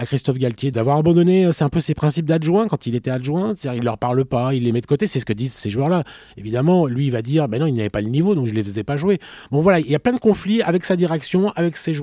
Christophe 0.00 0.36
Galtier 0.36 0.70
d'avoir 0.70 0.98
abandonné, 0.98 1.46
euh, 1.46 1.52
c'est 1.52 1.64
un 1.64 1.70
peu 1.70 1.80
ses 1.80 1.94
principes 1.94 2.26
d'adjoint 2.26 2.68
quand 2.68 2.86
il 2.86 2.94
était 2.94 3.10
adjoint. 3.10 3.54
C'est-à-dire, 3.56 3.80
il 3.80 3.84
leur 3.86 3.96
parle 3.96 4.26
pas, 4.26 4.52
il 4.52 4.64
les 4.64 4.72
met 4.72 4.82
de 4.82 4.86
côté. 4.86 5.06
C'est 5.06 5.18
ce 5.18 5.24
que 5.24 5.32
disent 5.32 5.54
ces 5.54 5.70
joueurs-là. 5.70 6.04
Évidemment, 6.36 6.86
lui, 6.86 7.06
il 7.06 7.10
va 7.10 7.22
dire, 7.22 7.48
ben 7.48 7.58
non, 7.58 7.66
il 7.66 7.74
n'avait 7.74 7.88
pas 7.88 8.02
le 8.02 8.10
niveau, 8.10 8.34
donc 8.34 8.48
je 8.48 8.52
les 8.52 8.62
faisais 8.62 8.84
pas 8.84 8.98
jouer. 8.98 9.18
Bon, 9.50 9.62
voilà, 9.62 9.80
il 9.80 9.90
y 9.90 9.94
a 9.94 9.98
plein 9.98 10.12
de 10.12 10.18
conflits 10.18 10.60
avec 10.60 10.84
sa 10.84 10.94
direction, 10.94 11.50
avec 11.56 11.78
ses 11.78 11.94
joueurs 11.94 12.01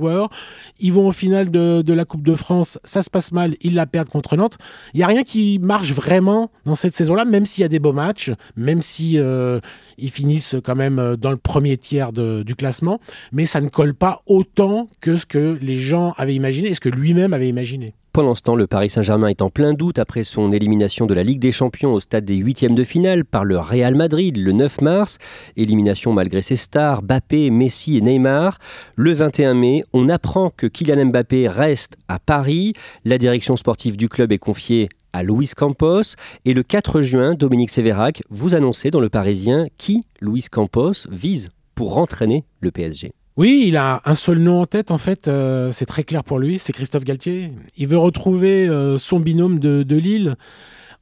ils 0.79 0.93
vont 0.93 1.07
au 1.07 1.11
final 1.11 1.51
de, 1.51 1.93
la 1.93 2.05
Coupe 2.05 2.23
de 2.23 2.35
France, 2.35 2.79
ça 2.83 3.03
se 3.03 3.09
passe 3.09 3.31
mal, 3.31 3.55
ils 3.61 3.75
la 3.75 3.85
perdent 3.85 4.09
contre 4.09 4.35
Nantes. 4.35 4.57
Il 4.93 4.97
n'y 4.97 5.03
a 5.03 5.07
rien 5.07 5.23
qui 5.23 5.59
marche 5.59 5.91
vraiment 5.91 6.51
dans 6.65 6.75
cette 6.75 6.95
saison-là, 6.95 7.25
même 7.25 7.45
s'il 7.45 7.61
y 7.61 7.65
a 7.65 7.69
des 7.69 7.79
beaux 7.79 7.93
matchs, 7.93 8.31
même 8.55 8.81
si 8.81 9.17
euh, 9.17 9.59
ils 9.97 10.11
finissent 10.11 10.55
quand 10.63 10.75
même 10.75 10.99
euh, 10.99 11.15
dans 11.15 11.31
le 11.31 11.37
premier 11.37 11.77
tiers 11.77 12.11
du 12.13 12.55
classement, 12.55 12.99
mais 13.31 13.45
ça 13.45 13.61
ne 13.61 13.69
colle 13.69 13.93
pas 13.93 14.21
autant 14.27 14.89
que 15.01 15.17
ce 15.17 15.25
que 15.25 15.57
les 15.61 15.77
gens 15.77 16.13
avaient 16.17 16.35
imaginé 16.35 16.69
et 16.69 16.73
ce 16.73 16.79
que 16.79 16.89
lui-même 16.89 17.33
avait 17.33 17.49
imaginé. 17.49 17.93
Pendant 18.11 18.33
ce 18.33 18.41
temps, 18.41 18.55
le 18.55 18.65
Paris 18.65 18.89
Saint-Germain 18.89 19.27
est 19.27 19.43
en 19.43 19.51
plein 19.51 19.73
doute 19.73 19.99
après 19.99 20.23
son 20.23 20.51
élimination 20.51 21.05
de 21.05 21.13
la 21.13 21.21
Ligue 21.21 21.39
des 21.39 21.51
Champions 21.51 21.93
au 21.93 21.99
stade 21.99 22.25
des 22.25 22.37
huitièmes 22.37 22.73
de 22.73 22.83
finale 22.83 23.23
par 23.23 23.45
le 23.45 23.59
Real 23.59 23.93
Madrid 23.93 24.35
le 24.35 24.51
9 24.51 24.81
mars. 24.81 25.19
Élimination 25.57 26.11
malgré 26.11 26.41
ses 26.41 26.55
stars, 26.55 27.03
Mbappé, 27.03 27.51
Messi 27.51 27.97
et 27.97 28.01
Neymar. 28.01 28.57
Le 28.95 29.13
21 29.13 29.53
mai, 29.53 29.83
on 29.93 30.09
apprend 30.09 30.49
que 30.49 30.65
Kylian 30.65 31.05
Mbappé 31.05 31.47
reste 31.47 31.97
à 32.07 32.17
Paris. 32.17 32.73
La 33.05 33.19
direction 33.19 33.55
sportive 33.55 33.95
du 33.95 34.09
club 34.09 34.31
est 34.31 34.39
confiée 34.39 34.89
à 35.13 35.21
Luis 35.21 35.51
Campos. 35.55 36.15
Et 36.45 36.55
le 36.55 36.63
4 36.63 37.01
juin, 37.01 37.35
Dominique 37.35 37.69
Sévérac, 37.69 38.23
vous 38.31 38.55
annoncez 38.55 38.89
dans 38.89 39.01
Le 39.01 39.09
Parisien 39.09 39.67
qui 39.77 40.03
Luis 40.19 40.45
Campos 40.51 41.07
vise 41.11 41.51
pour 41.75 41.99
entraîner 41.99 42.43
le 42.59 42.71
PSG. 42.71 43.13
Oui, 43.39 43.63
il 43.67 43.77
a 43.77 44.01
un 44.03 44.15
seul 44.15 44.39
nom 44.39 44.59
en 44.59 44.65
tête, 44.65 44.91
en 44.91 44.97
fait, 44.97 45.29
euh, 45.29 45.71
c'est 45.71 45.85
très 45.85 46.03
clair 46.03 46.25
pour 46.25 46.39
lui, 46.39 46.59
c'est 46.59 46.73
Christophe 46.73 47.05
Galtier. 47.05 47.53
Il 47.77 47.87
veut 47.87 47.97
retrouver 47.97 48.67
euh, 48.67 48.97
son 48.97 49.21
binôme 49.21 49.59
de, 49.59 49.95
Lille. 49.95 50.35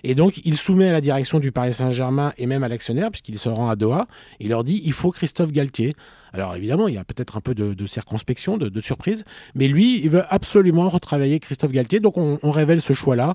Et 0.04 0.14
donc, 0.14 0.38
il 0.46 0.56
soumet 0.56 0.90
à 0.90 0.92
la 0.92 1.02
direction 1.02 1.40
du 1.40 1.52
Paris 1.52 1.74
Saint-Germain 1.74 2.34
et 2.38 2.46
même 2.46 2.64
à 2.64 2.68
l'actionnaire, 2.68 3.10
puisqu'il 3.10 3.40
se 3.40 3.50
rend 3.50 3.70
à 3.70 3.76
Doha, 3.76 4.06
il 4.40 4.50
leur 4.50 4.64
dit 4.64 4.84
il 4.86 4.94
faut 4.94 5.10
Christophe 5.10 5.52
Galtier. 5.52 5.96
Alors 6.32 6.56
évidemment, 6.56 6.88
il 6.88 6.94
y 6.94 7.00
a 7.00 7.04
peut-être 7.04 7.38
un 7.38 7.42
peu 7.42 7.56
de, 7.56 7.88
circonspection, 7.88 8.60
de, 8.60 8.82
surprise, 8.82 9.26
mais 9.56 9.68
lui, 9.68 10.00
il 10.04 10.12
veut 10.12 10.24
absolument 10.30 10.90
retravailler 10.90 11.40
Christophe 11.40 11.72
Galtier. 11.72 12.00
Donc, 12.00 12.18
on, 12.18 12.52
révèle 12.52 12.82
ce 12.82 12.94
choix-là. 12.94 13.34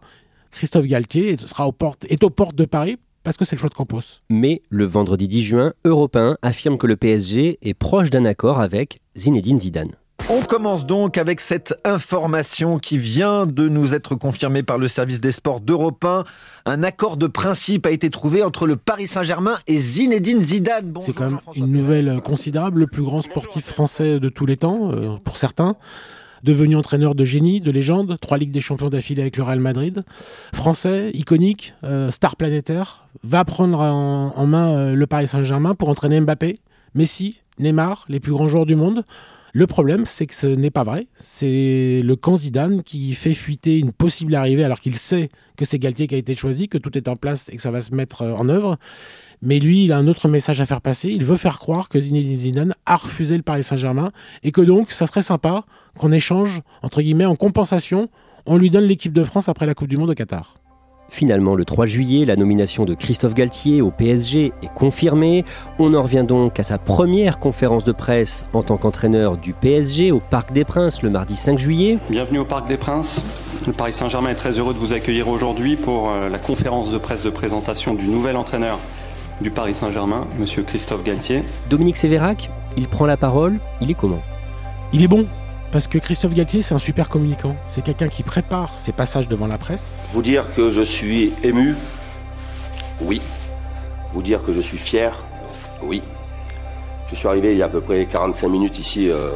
Christophe 0.53 0.87
Galtier 0.87 1.37
sera 1.39 1.67
aux 1.67 1.73
portes, 1.73 2.07
est 2.09 2.23
aux 2.23 2.31
portes 2.31 2.55
de 2.55 2.67
Paris 2.67 2.99
parce 3.23 3.37
que 3.37 3.45
c'est 3.45 3.57
le 3.57 3.61
choix 3.61 3.69
de 3.69 3.75
Campos. 3.75 4.21
Mais 4.31 4.63
le 4.71 4.85
vendredi 4.85 5.29
10 5.29 5.43
juin, 5.43 5.73
Europe 5.85 6.19
affirme 6.43 6.79
que 6.79 6.87
le 6.87 6.97
PSG 6.97 7.59
est 7.63 7.75
proche 7.75 8.11
d'un 8.11 8.25
accord 8.25 8.61
avec 8.61 9.01
Zinedine 9.17 9.59
Zidane. 9.59 9.93
On 10.31 10.41
commence 10.41 10.87
donc 10.87 11.19
avec 11.19 11.41
cette 11.41 11.75
information 11.85 12.79
qui 12.79 12.97
vient 12.97 13.45
de 13.45 13.69
nous 13.69 13.95
être 13.95 14.15
confirmée 14.15 14.63
par 14.63 14.79
le 14.79 14.87
service 14.87 15.21
des 15.21 15.33
sports 15.33 15.61
d'Europe 15.61 16.05
1. 16.05 16.25
Un 16.65 16.83
accord 16.85 17.17
de 17.17 17.27
principe 17.27 17.87
a 17.87 17.91
été 17.91 18.09
trouvé 18.09 18.43
entre 18.43 18.67
le 18.67 18.77
Paris 18.77 19.09
Saint-Germain 19.09 19.57
et 19.67 19.79
Zinedine 19.79 20.41
Zidane. 20.41 20.95
C'est 21.01 21.13
quand 21.13 21.29
même 21.29 21.41
une 21.57 21.73
nouvelle 21.73 22.21
considérable, 22.23 22.81
le 22.81 22.87
plus 22.87 23.03
grand 23.03 23.21
sportif 23.21 23.65
français 23.65 24.21
de 24.21 24.29
tous 24.29 24.47
les 24.47 24.57
temps, 24.57 24.93
euh, 24.93 25.17
pour 25.25 25.37
certains 25.37 25.77
devenu 26.43 26.77
entraîneur 26.77 27.15
de 27.15 27.25
génie, 27.25 27.61
de 27.61 27.71
légende, 27.71 28.17
trois 28.21 28.39
Ligues 28.39 28.51
des 28.51 28.61
Champions 28.61 28.89
d'affilée 28.89 29.23
avec 29.23 29.37
le 29.37 29.43
Real 29.43 29.61
Madrid, 29.61 30.03
français, 30.55 31.11
iconique, 31.15 31.75
euh, 31.85 32.11
star 32.11 32.37
planétaire, 32.37 33.07
va 33.23 33.45
prendre 33.45 33.81
en, 33.81 34.47
main 34.47 34.75
euh, 34.75 34.95
le 34.95 35.07
Paris 35.07 35.27
Saint-Germain 35.27 35.75
pour 35.75 35.89
entraîner 35.89 36.21
Mbappé, 36.21 36.61
Messi, 36.95 37.43
Neymar, 37.59 38.05
les 38.09 38.21
plus 38.21 38.33
grands 38.33 38.49
joueurs 38.49 38.67
du 38.67 38.77
monde. 38.77 39.05
Le 39.55 39.67
problème, 39.67 40.07
c'est 40.07 40.27
que 40.27 40.35
ce 40.35 40.47
n'est 40.47 40.71
pas 40.71 40.83
vrai. 40.83 41.07
C'est 41.15 42.01
le 42.03 42.17
camp 42.17 42.37
Zidane 42.37 42.83
qui 42.83 43.13
fait 43.13 43.35
fuiter 43.35 43.79
une 43.79 43.93
possible 43.93 44.35
arrivée 44.35 44.65
alors 44.65 44.81
qu'il 44.81 44.97
sait 44.97 45.29
que 45.59 45.67
c'est 45.67 45.79
Galtier 45.79 46.07
qui 46.07 46.15
a 46.15 46.19
été 46.19 46.35
choisi, 46.35 46.69
que 46.69 46.79
tout 46.79 46.97
est 46.97 47.07
en 47.07 47.17
place 47.17 47.51
et 47.51 47.57
que 47.57 47.63
ça 47.63 47.71
va 47.71 47.83
se 47.83 47.95
mettre 47.95 48.23
euh, 48.23 48.33
en 48.33 48.49
œuvre. 48.49 48.79
Mais 49.43 49.59
lui, 49.59 49.85
il 49.85 49.93
a 49.93 49.99
un 49.99 50.09
autre 50.09 50.27
message 50.29 50.63
à 50.63 50.67
faire 50.67 50.81
passer. 50.81 51.11
Il 51.11 51.27
veut 51.27 51.37
faire 51.37 51.59
croire 51.59 51.91
que 51.91 52.01
Zinedine 52.01 52.39
Zidane 52.39 52.75
a 52.87 52.97
refusé 52.97 53.37
le 53.37 53.43
Paris 53.43 53.63
Saint-Germain 53.63 54.11
et 54.43 54.53
que 54.53 54.63
donc, 54.63 54.91
ça 54.91 55.07
serait 55.07 55.21
sympa 55.21 55.67
qu'on 55.99 56.13
échange, 56.13 56.63
entre 56.81 57.03
guillemets, 57.03 57.27
en 57.27 57.37
compensation, 57.37 58.09
on 58.47 58.57
lui 58.57 58.71
donne 58.71 58.85
l'équipe 58.85 59.13
de 59.13 59.25
France 59.25 59.51
après 59.51 59.67
la 59.67 59.75
Coupe 59.75 59.89
du 59.89 59.99
Monde 59.99 60.11
au 60.11 60.15
Qatar. 60.15 60.62
Finalement, 61.13 61.55
le 61.55 61.67
3 61.67 61.85
juillet, 61.85 62.25
la 62.25 62.37
nomination 62.37 62.87
de 62.87 62.95
Christophe 62.95 63.35
Galtier 63.35 63.83
au 63.83 63.91
PSG 63.91 64.55
est 64.63 64.75
confirmée. 64.75 65.45
On 65.79 65.93
en 65.93 66.03
revient 66.03 66.25
donc 66.27 66.59
à 66.59 66.63
sa 66.63 66.79
première 66.79 67.39
conférence 67.39 67.85
de 67.85 67.93
presse 67.93 68.47
en 68.55 68.63
tant 68.63 68.79
qu'entraîneur 68.79 69.37
du 69.37 69.53
PSG 69.53 70.11
au 70.11 70.21
Parc 70.21 70.55
des 70.55 70.65
Princes 70.65 71.03
le 71.03 71.11
mardi 71.11 71.37
5 71.37 71.59
juillet. 71.59 71.99
Bienvenue 72.09 72.39
au 72.39 72.47
Parc 72.47 72.67
des 72.67 72.79
Princes. 72.79 73.23
Le 73.67 73.75
Paris 73.75 73.93
Saint-Germain 73.93 74.31
est 74.31 74.37
très 74.37 74.53
heureux 74.53 74.73
de 74.73 74.79
vous 74.79 74.95
accueillir 74.95 75.29
aujourd'hui 75.29 75.77
pour 75.77 76.11
euh, 76.11 76.31
la 76.31 76.39
conférence 76.39 76.91
de 76.91 76.97
presse 76.97 77.23
de 77.23 77.31
présentation 77.31 77.93
du 77.93 78.07
nouvel 78.07 78.35
entraîneur 78.35 78.79
du 79.43 79.51
Paris 79.51 79.75
Saint-Germain, 79.75 80.27
monsieur 80.39 80.63
Christophe 80.63 81.05
Galtier. 81.05 81.43
Dominique 81.69 81.99
Sévérac, 81.99 82.51
il 82.79 82.89
prend 82.89 83.05
la 83.05 83.19
parole, 83.19 83.59
il 83.83 83.91
est 83.91 83.95
comment? 83.95 84.23
Il 84.95 85.03
est 85.03 85.09
bon, 85.09 85.27
parce 85.73 85.89
que 85.89 85.97
Christophe 85.97 86.35
Galtier, 86.35 86.61
c'est 86.61 86.75
un 86.75 86.79
super 86.79 87.09
communicant. 87.09 87.57
C'est 87.67 87.83
quelqu'un 87.83 88.09
qui 88.09 88.23
prépare 88.23 88.77
ses 88.77 88.93
passages 88.93 89.27
devant 89.27 89.47
la 89.47 89.57
presse. 89.57 89.99
Vous 90.13 90.21
dire 90.21 90.55
que 90.55 90.71
je 90.71 90.83
suis 90.83 91.33
ému? 91.43 91.75
Oui. 93.01 93.23
Vous 94.13 94.23
dire 94.23 94.43
que 94.43 94.53
je 94.53 94.61
suis 94.61 94.77
fier? 94.77 95.13
Oui. 95.83 96.03
Je 97.07 97.15
suis 97.15 97.27
arrivé 97.27 97.53
il 97.53 97.59
y 97.59 97.63
a 97.63 97.67
à 97.67 97.69
peu 97.71 97.81
près 97.81 98.05
45 98.05 98.49
minutes 98.49 98.79
ici 98.79 99.09
euh, 99.09 99.31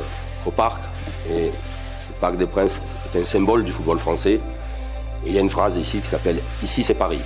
au 0.44 0.50
parc. 0.50 0.82
Et 1.30 1.46
le 1.46 2.14
Parc 2.20 2.36
des 2.36 2.46
Princes 2.46 2.80
est 3.12 3.18
un 3.18 3.24
symbole 3.24 3.64
du 3.64 3.72
football 3.72 3.98
français. 3.98 4.34
Et 5.24 5.28
il 5.28 5.32
y 5.32 5.38
a 5.38 5.40
une 5.40 5.50
phrase 5.50 5.78
ici 5.78 5.98
qui 6.00 6.06
s'appelle 6.06 6.38
Ici 6.62 6.84
c'est 6.84 6.94
Paris. 6.94 7.20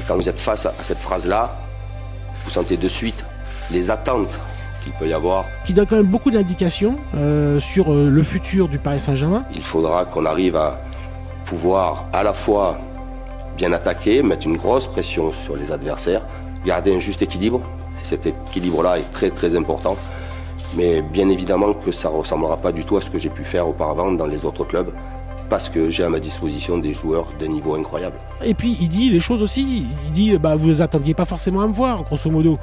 Et 0.00 0.04
quand 0.08 0.16
vous 0.16 0.28
êtes 0.28 0.40
face 0.40 0.66
à 0.66 0.74
cette 0.82 0.98
phrase-là, 0.98 1.56
vous 2.44 2.50
sentez 2.50 2.76
de 2.76 2.88
suite 2.88 3.24
les 3.70 3.92
attentes 3.92 4.40
qu'il 4.82 4.92
peut 4.92 5.08
y 5.08 5.12
avoir. 5.12 5.46
Qui 5.64 5.72
donne 5.72 5.86
quand 5.86 5.96
même 5.96 6.06
beaucoup 6.06 6.30
d'indications 6.30 6.96
euh, 7.14 7.58
sur 7.58 7.92
euh, 7.92 8.08
le 8.08 8.22
futur 8.22 8.68
du 8.68 8.78
Paris 8.78 8.98
Saint-Germain. 8.98 9.44
Il 9.54 9.62
faudra 9.62 10.04
qu'on 10.04 10.24
arrive 10.24 10.56
à 10.56 10.80
pouvoir 11.44 12.06
à 12.12 12.22
la 12.22 12.32
fois 12.32 12.78
bien 13.56 13.72
attaquer, 13.72 14.22
mettre 14.22 14.46
une 14.46 14.56
grosse 14.56 14.86
pression 14.86 15.32
sur 15.32 15.56
les 15.56 15.72
adversaires, 15.72 16.22
garder 16.64 16.94
un 16.94 17.00
juste 17.00 17.22
équilibre. 17.22 17.60
Et 18.02 18.06
cet 18.06 18.26
équilibre-là 18.26 18.98
est 18.98 19.12
très 19.12 19.30
très 19.30 19.56
important. 19.56 19.96
Mais 20.76 21.02
bien 21.02 21.28
évidemment 21.28 21.74
que 21.74 21.92
ça 21.92 22.08
ne 22.10 22.16
ressemblera 22.16 22.56
pas 22.56 22.72
du 22.72 22.84
tout 22.84 22.96
à 22.96 23.00
ce 23.00 23.10
que 23.10 23.18
j'ai 23.18 23.28
pu 23.28 23.44
faire 23.44 23.68
auparavant 23.68 24.10
dans 24.12 24.26
les 24.26 24.44
autres 24.44 24.64
clubs 24.64 24.90
parce 25.50 25.68
que 25.68 25.90
j'ai 25.90 26.02
à 26.02 26.08
ma 26.08 26.18
disposition 26.18 26.78
des 26.78 26.94
joueurs 26.94 27.26
d'un 27.38 27.48
niveau 27.48 27.74
incroyable. 27.74 28.16
Et 28.42 28.54
puis 28.54 28.74
il 28.80 28.88
dit 28.88 29.10
les 29.10 29.20
choses 29.20 29.42
aussi, 29.42 29.84
il 30.06 30.12
dit 30.12 30.38
bah 30.38 30.56
vous 30.56 30.80
attendiez 30.80 31.12
pas 31.12 31.26
forcément 31.26 31.60
à 31.60 31.66
me 31.66 31.74
voir 31.74 32.04
grosso 32.04 32.30
modo. 32.30 32.58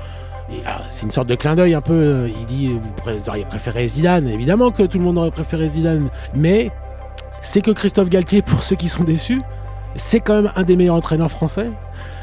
Ah, 0.65 0.81
c'est 0.89 1.05
une 1.05 1.12
sorte 1.12 1.27
de 1.27 1.35
clin 1.35 1.55
d'œil 1.55 1.73
un 1.73 1.81
peu. 1.81 1.93
Euh, 1.93 2.29
il 2.39 2.45
dit 2.45 2.69
vous 2.69 3.29
auriez 3.29 3.45
préféré 3.45 3.88
Zidane. 3.88 4.27
Évidemment 4.27 4.71
que 4.71 4.83
tout 4.83 4.97
le 4.97 5.03
monde 5.03 5.17
aurait 5.17 5.31
préféré 5.31 5.67
Zidane. 5.67 6.09
Mais 6.33 6.71
c'est 7.41 7.62
que 7.62 7.71
Christophe 7.71 8.09
Galtier, 8.09 8.41
pour 8.41 8.63
ceux 8.63 8.75
qui 8.75 8.89
sont 8.89 9.03
déçus, 9.03 9.41
c'est 9.95 10.19
quand 10.19 10.35
même 10.35 10.51
un 10.55 10.63
des 10.63 10.75
meilleurs 10.75 10.95
entraîneurs 10.95 11.31
français. 11.31 11.67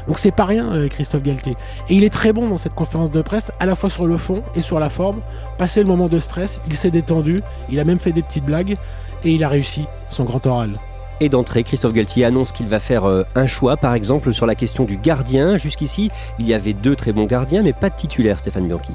Donc 0.07 0.17
c'est 0.17 0.31
pas 0.31 0.45
rien, 0.45 0.71
euh, 0.71 0.87
Christophe 0.87 1.23
Galtier. 1.23 1.55
Et 1.89 1.95
il 1.95 2.03
est 2.03 2.13
très 2.13 2.33
bon 2.33 2.47
dans 2.47 2.57
cette 2.57 2.75
conférence 2.75 3.11
de 3.11 3.21
presse, 3.21 3.51
à 3.59 3.65
la 3.65 3.75
fois 3.75 3.89
sur 3.89 4.07
le 4.07 4.17
fond 4.17 4.43
et 4.55 4.61
sur 4.61 4.79
la 4.79 4.89
forme. 4.89 5.19
Passé 5.57 5.81
le 5.81 5.87
moment 5.87 6.07
de 6.07 6.19
stress, 6.19 6.61
il 6.67 6.73
s'est 6.73 6.91
détendu, 6.91 7.41
il 7.69 7.79
a 7.79 7.83
même 7.83 7.99
fait 7.99 8.13
des 8.13 8.23
petites 8.23 8.45
blagues 8.45 8.77
et 9.23 9.31
il 9.31 9.43
a 9.43 9.49
réussi 9.49 9.85
son 10.09 10.23
grand 10.23 10.45
oral. 10.47 10.79
Et 11.19 11.29
d'entrée, 11.29 11.63
Christophe 11.63 11.93
Galtier 11.93 12.25
annonce 12.25 12.51
qu'il 12.51 12.67
va 12.67 12.79
faire 12.79 13.05
euh, 13.05 13.23
un 13.33 13.47
choix, 13.47 13.75
par 13.75 13.95
exemple, 13.95 14.33
sur 14.33 14.45
la 14.45 14.53
question 14.53 14.83
du 14.83 14.97
gardien. 14.97 15.57
Jusqu'ici, 15.57 16.11
il 16.37 16.47
y 16.47 16.53
avait 16.53 16.73
deux 16.73 16.95
très 16.95 17.11
bons 17.11 17.25
gardiens, 17.25 17.63
mais 17.63 17.73
pas 17.73 17.89
de 17.89 17.95
titulaire, 17.95 18.37
Stéphane 18.37 18.67
Bianchi. 18.67 18.91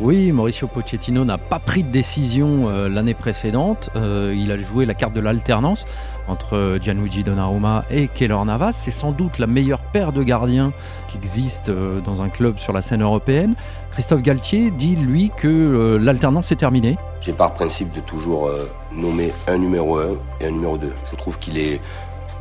Oui, 0.00 0.32
Mauricio 0.32 0.66
Pochettino 0.66 1.24
n'a 1.24 1.38
pas 1.38 1.60
pris 1.60 1.84
de 1.84 1.90
décision 1.90 2.68
euh, 2.68 2.88
l'année 2.88 3.14
précédente. 3.14 3.90
Euh, 3.94 4.34
il 4.36 4.50
a 4.50 4.58
joué 4.58 4.84
la 4.84 4.94
carte 4.94 5.14
de 5.14 5.20
l'alternance 5.20 5.86
entre 6.26 6.78
Gianluigi 6.82 7.22
Donnarumma 7.22 7.84
et 7.88 8.08
Keylor 8.08 8.44
Navas. 8.44 8.72
C'est 8.72 8.90
sans 8.90 9.12
doute 9.12 9.38
la 9.38 9.46
meilleure 9.46 9.80
paire 9.80 10.12
de 10.12 10.24
gardiens 10.24 10.72
qui 11.06 11.18
existe 11.18 11.70
dans 11.70 12.22
un 12.22 12.28
club 12.30 12.58
sur 12.58 12.72
la 12.72 12.82
scène 12.82 13.02
européenne. 13.02 13.54
Christophe 13.90 14.22
Galtier 14.22 14.70
dit, 14.70 14.96
lui, 14.96 15.30
que 15.36 15.98
l'alternance 16.00 16.52
est 16.52 16.56
terminée. 16.56 16.98
J'ai 17.20 17.32
par 17.34 17.52
principe 17.54 17.92
de 17.92 18.00
toujours 18.00 18.50
nommer 18.92 19.32
un 19.46 19.58
numéro 19.58 19.98
1 19.98 20.08
et 20.40 20.46
un 20.46 20.50
numéro 20.50 20.78
2. 20.78 20.92
Je 21.10 21.16
trouve 21.16 21.38
qu'il 21.38 21.58
est, 21.58 21.80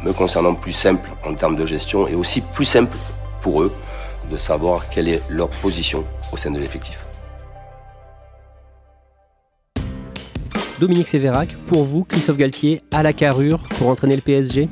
me 0.04 0.14
concernant, 0.14 0.56
plus 0.56 0.72
simple 0.72 1.10
en 1.26 1.34
termes 1.34 1.58
de 1.58 1.66
gestion 1.66 2.08
et 2.08 2.16
aussi 2.16 2.42
plus 2.42 2.66
simple 2.66 2.98
pour 3.42 3.62
eux 3.62 3.74
de 4.32 4.38
savoir 4.38 4.90
quelle 4.90 5.10
est 5.10 5.22
leur 5.30 5.50
position 5.50 6.06
au 6.32 6.38
sein 6.38 6.52
de 6.52 6.60
l'effectif. 6.60 6.98
Dominique 10.80 11.10
Sévérac, 11.10 11.58
pour 11.66 11.84
vous, 11.84 12.06
Christophe 12.06 12.38
Galtier 12.38 12.82
à 12.92 13.04
la 13.04 13.12
carrure 13.12 13.60
pour 13.78 13.90
entraîner 13.90 14.16
le 14.16 14.22
PSG 14.22 14.70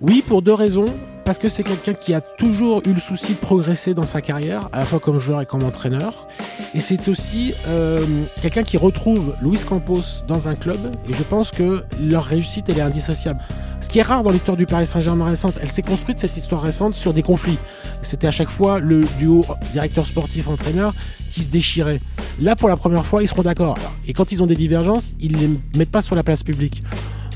Oui, 0.00 0.22
pour 0.24 0.40
deux 0.40 0.54
raisons 0.54 0.86
parce 1.28 1.38
que 1.38 1.50
c'est 1.50 1.62
quelqu'un 1.62 1.92
qui 1.92 2.14
a 2.14 2.22
toujours 2.22 2.80
eu 2.86 2.94
le 2.94 3.00
souci 3.00 3.34
de 3.34 3.36
progresser 3.36 3.92
dans 3.92 4.04
sa 4.04 4.22
carrière, 4.22 4.70
à 4.72 4.78
la 4.78 4.86
fois 4.86 4.98
comme 4.98 5.18
joueur 5.18 5.42
et 5.42 5.44
comme 5.44 5.62
entraîneur. 5.62 6.26
Et 6.74 6.80
c'est 6.80 7.06
aussi 7.06 7.52
euh, 7.66 8.00
quelqu'un 8.40 8.62
qui 8.62 8.78
retrouve 8.78 9.34
Luis 9.42 9.60
Campos 9.68 10.24
dans 10.26 10.48
un 10.48 10.54
club, 10.54 10.78
et 11.06 11.12
je 11.12 11.22
pense 11.22 11.50
que 11.50 11.82
leur 12.00 12.24
réussite, 12.24 12.70
elle 12.70 12.78
est 12.78 12.80
indissociable. 12.80 13.40
Ce 13.82 13.90
qui 13.90 13.98
est 13.98 14.02
rare 14.02 14.22
dans 14.22 14.30
l'histoire 14.30 14.56
du 14.56 14.64
Paris 14.64 14.86
Saint-Germain 14.86 15.26
récente, 15.26 15.56
elle 15.60 15.68
s'est 15.68 15.82
construite 15.82 16.18
cette 16.18 16.34
histoire 16.34 16.62
récente 16.62 16.94
sur 16.94 17.12
des 17.12 17.22
conflits. 17.22 17.58
C'était 18.00 18.26
à 18.26 18.30
chaque 18.30 18.48
fois 18.48 18.78
le 18.78 19.02
duo 19.18 19.44
directeur 19.74 20.06
sportif-entraîneur 20.06 20.94
qui 21.30 21.42
se 21.42 21.48
déchirait. 21.48 22.00
Là, 22.40 22.56
pour 22.56 22.70
la 22.70 22.78
première 22.78 23.04
fois, 23.04 23.22
ils 23.22 23.28
seront 23.28 23.42
d'accord. 23.42 23.76
Et 24.06 24.14
quand 24.14 24.32
ils 24.32 24.42
ont 24.42 24.46
des 24.46 24.56
divergences, 24.56 25.12
ils 25.20 25.32
ne 25.32 25.40
les 25.40 25.50
mettent 25.76 25.90
pas 25.90 26.00
sur 26.00 26.16
la 26.16 26.22
place 26.22 26.42
publique. 26.42 26.82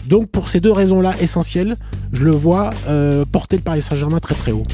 Donc 0.07 0.29
pour 0.29 0.49
ces 0.49 0.61
deux 0.61 0.73
raisons-là 0.73 1.15
essentielles, 1.21 1.77
je 2.13 2.25
le 2.25 2.31
vois 2.33 2.71
euh, 2.89 3.25
porter 3.25 3.57
le 3.57 3.63
Paris 3.63 3.83
Saint-Germain 3.83 4.19
très 4.19 4.35
très 4.35 4.53
haut. 4.53 4.65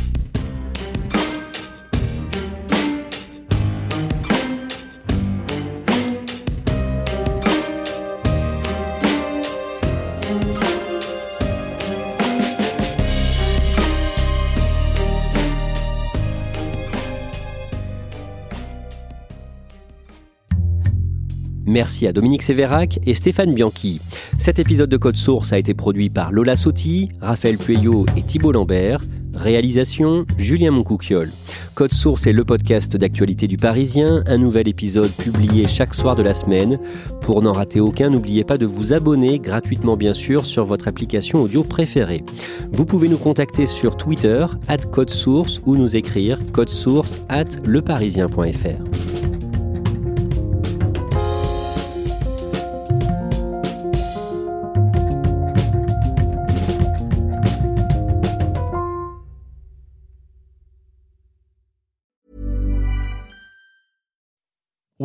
Merci 21.69 22.07
à 22.07 22.15
Dominique 22.15 22.43
Sévérac 22.43 22.99
et 23.05 23.13
Stéphane 23.13 23.53
Bianchi. 23.53 24.01
Cet 24.39 24.59
épisode 24.59 24.89
de 24.89 24.97
Code 24.97 25.17
Source 25.17 25.53
a 25.53 25.59
été 25.59 25.75
produit 25.75 26.09
par 26.09 26.33
Lola 26.33 26.57
Sotti, 26.57 27.11
Raphaël 27.21 27.59
Pueyo 27.59 28.07
et 28.17 28.23
Thibault 28.23 28.53
Lambert. 28.53 29.03
Réalisation 29.35 30.25
Julien 30.39 30.71
Moncouquiole. 30.71 31.31
Code 31.75 31.93
Source 31.93 32.27
est 32.27 32.33
le 32.33 32.47
podcast 32.47 32.97
d'actualité 32.97 33.47
du 33.47 33.59
Parisien, 33.59 34.25
un 34.27 34.39
nouvel 34.39 34.67
épisode 34.67 35.13
publié 35.13 35.69
chaque 35.69 35.95
soir 35.95 36.17
de 36.17 36.23
la 36.23 36.33
semaine. 36.33 36.79
Pour 37.21 37.43
n'en 37.43 37.53
rater 37.53 37.81
aucun, 37.81 38.09
n'oubliez 38.09 38.45
pas 38.45 38.57
de 38.57 38.65
vous 38.65 38.95
abonner 38.95 39.39
gratuitement 39.39 39.99
bien 39.99 40.15
sûr 40.15 40.47
sur 40.47 40.65
votre 40.65 40.89
application 40.89 41.43
audio 41.43 41.65
préférée. 41.65 42.25
Vous 42.73 42.87
pouvez 42.87 43.09
nous 43.09 43.19
contacter 43.19 43.67
sur 43.67 43.99
Twitter, 43.99 44.47
at 44.69 44.79
Code 44.91 45.11
Source, 45.11 45.61
ou 45.67 45.77
nous 45.77 45.97
écrire 45.97 46.39
code 46.51 46.71
source 46.71 47.21
at 47.29 47.45
leparisien.fr. 47.67 49.18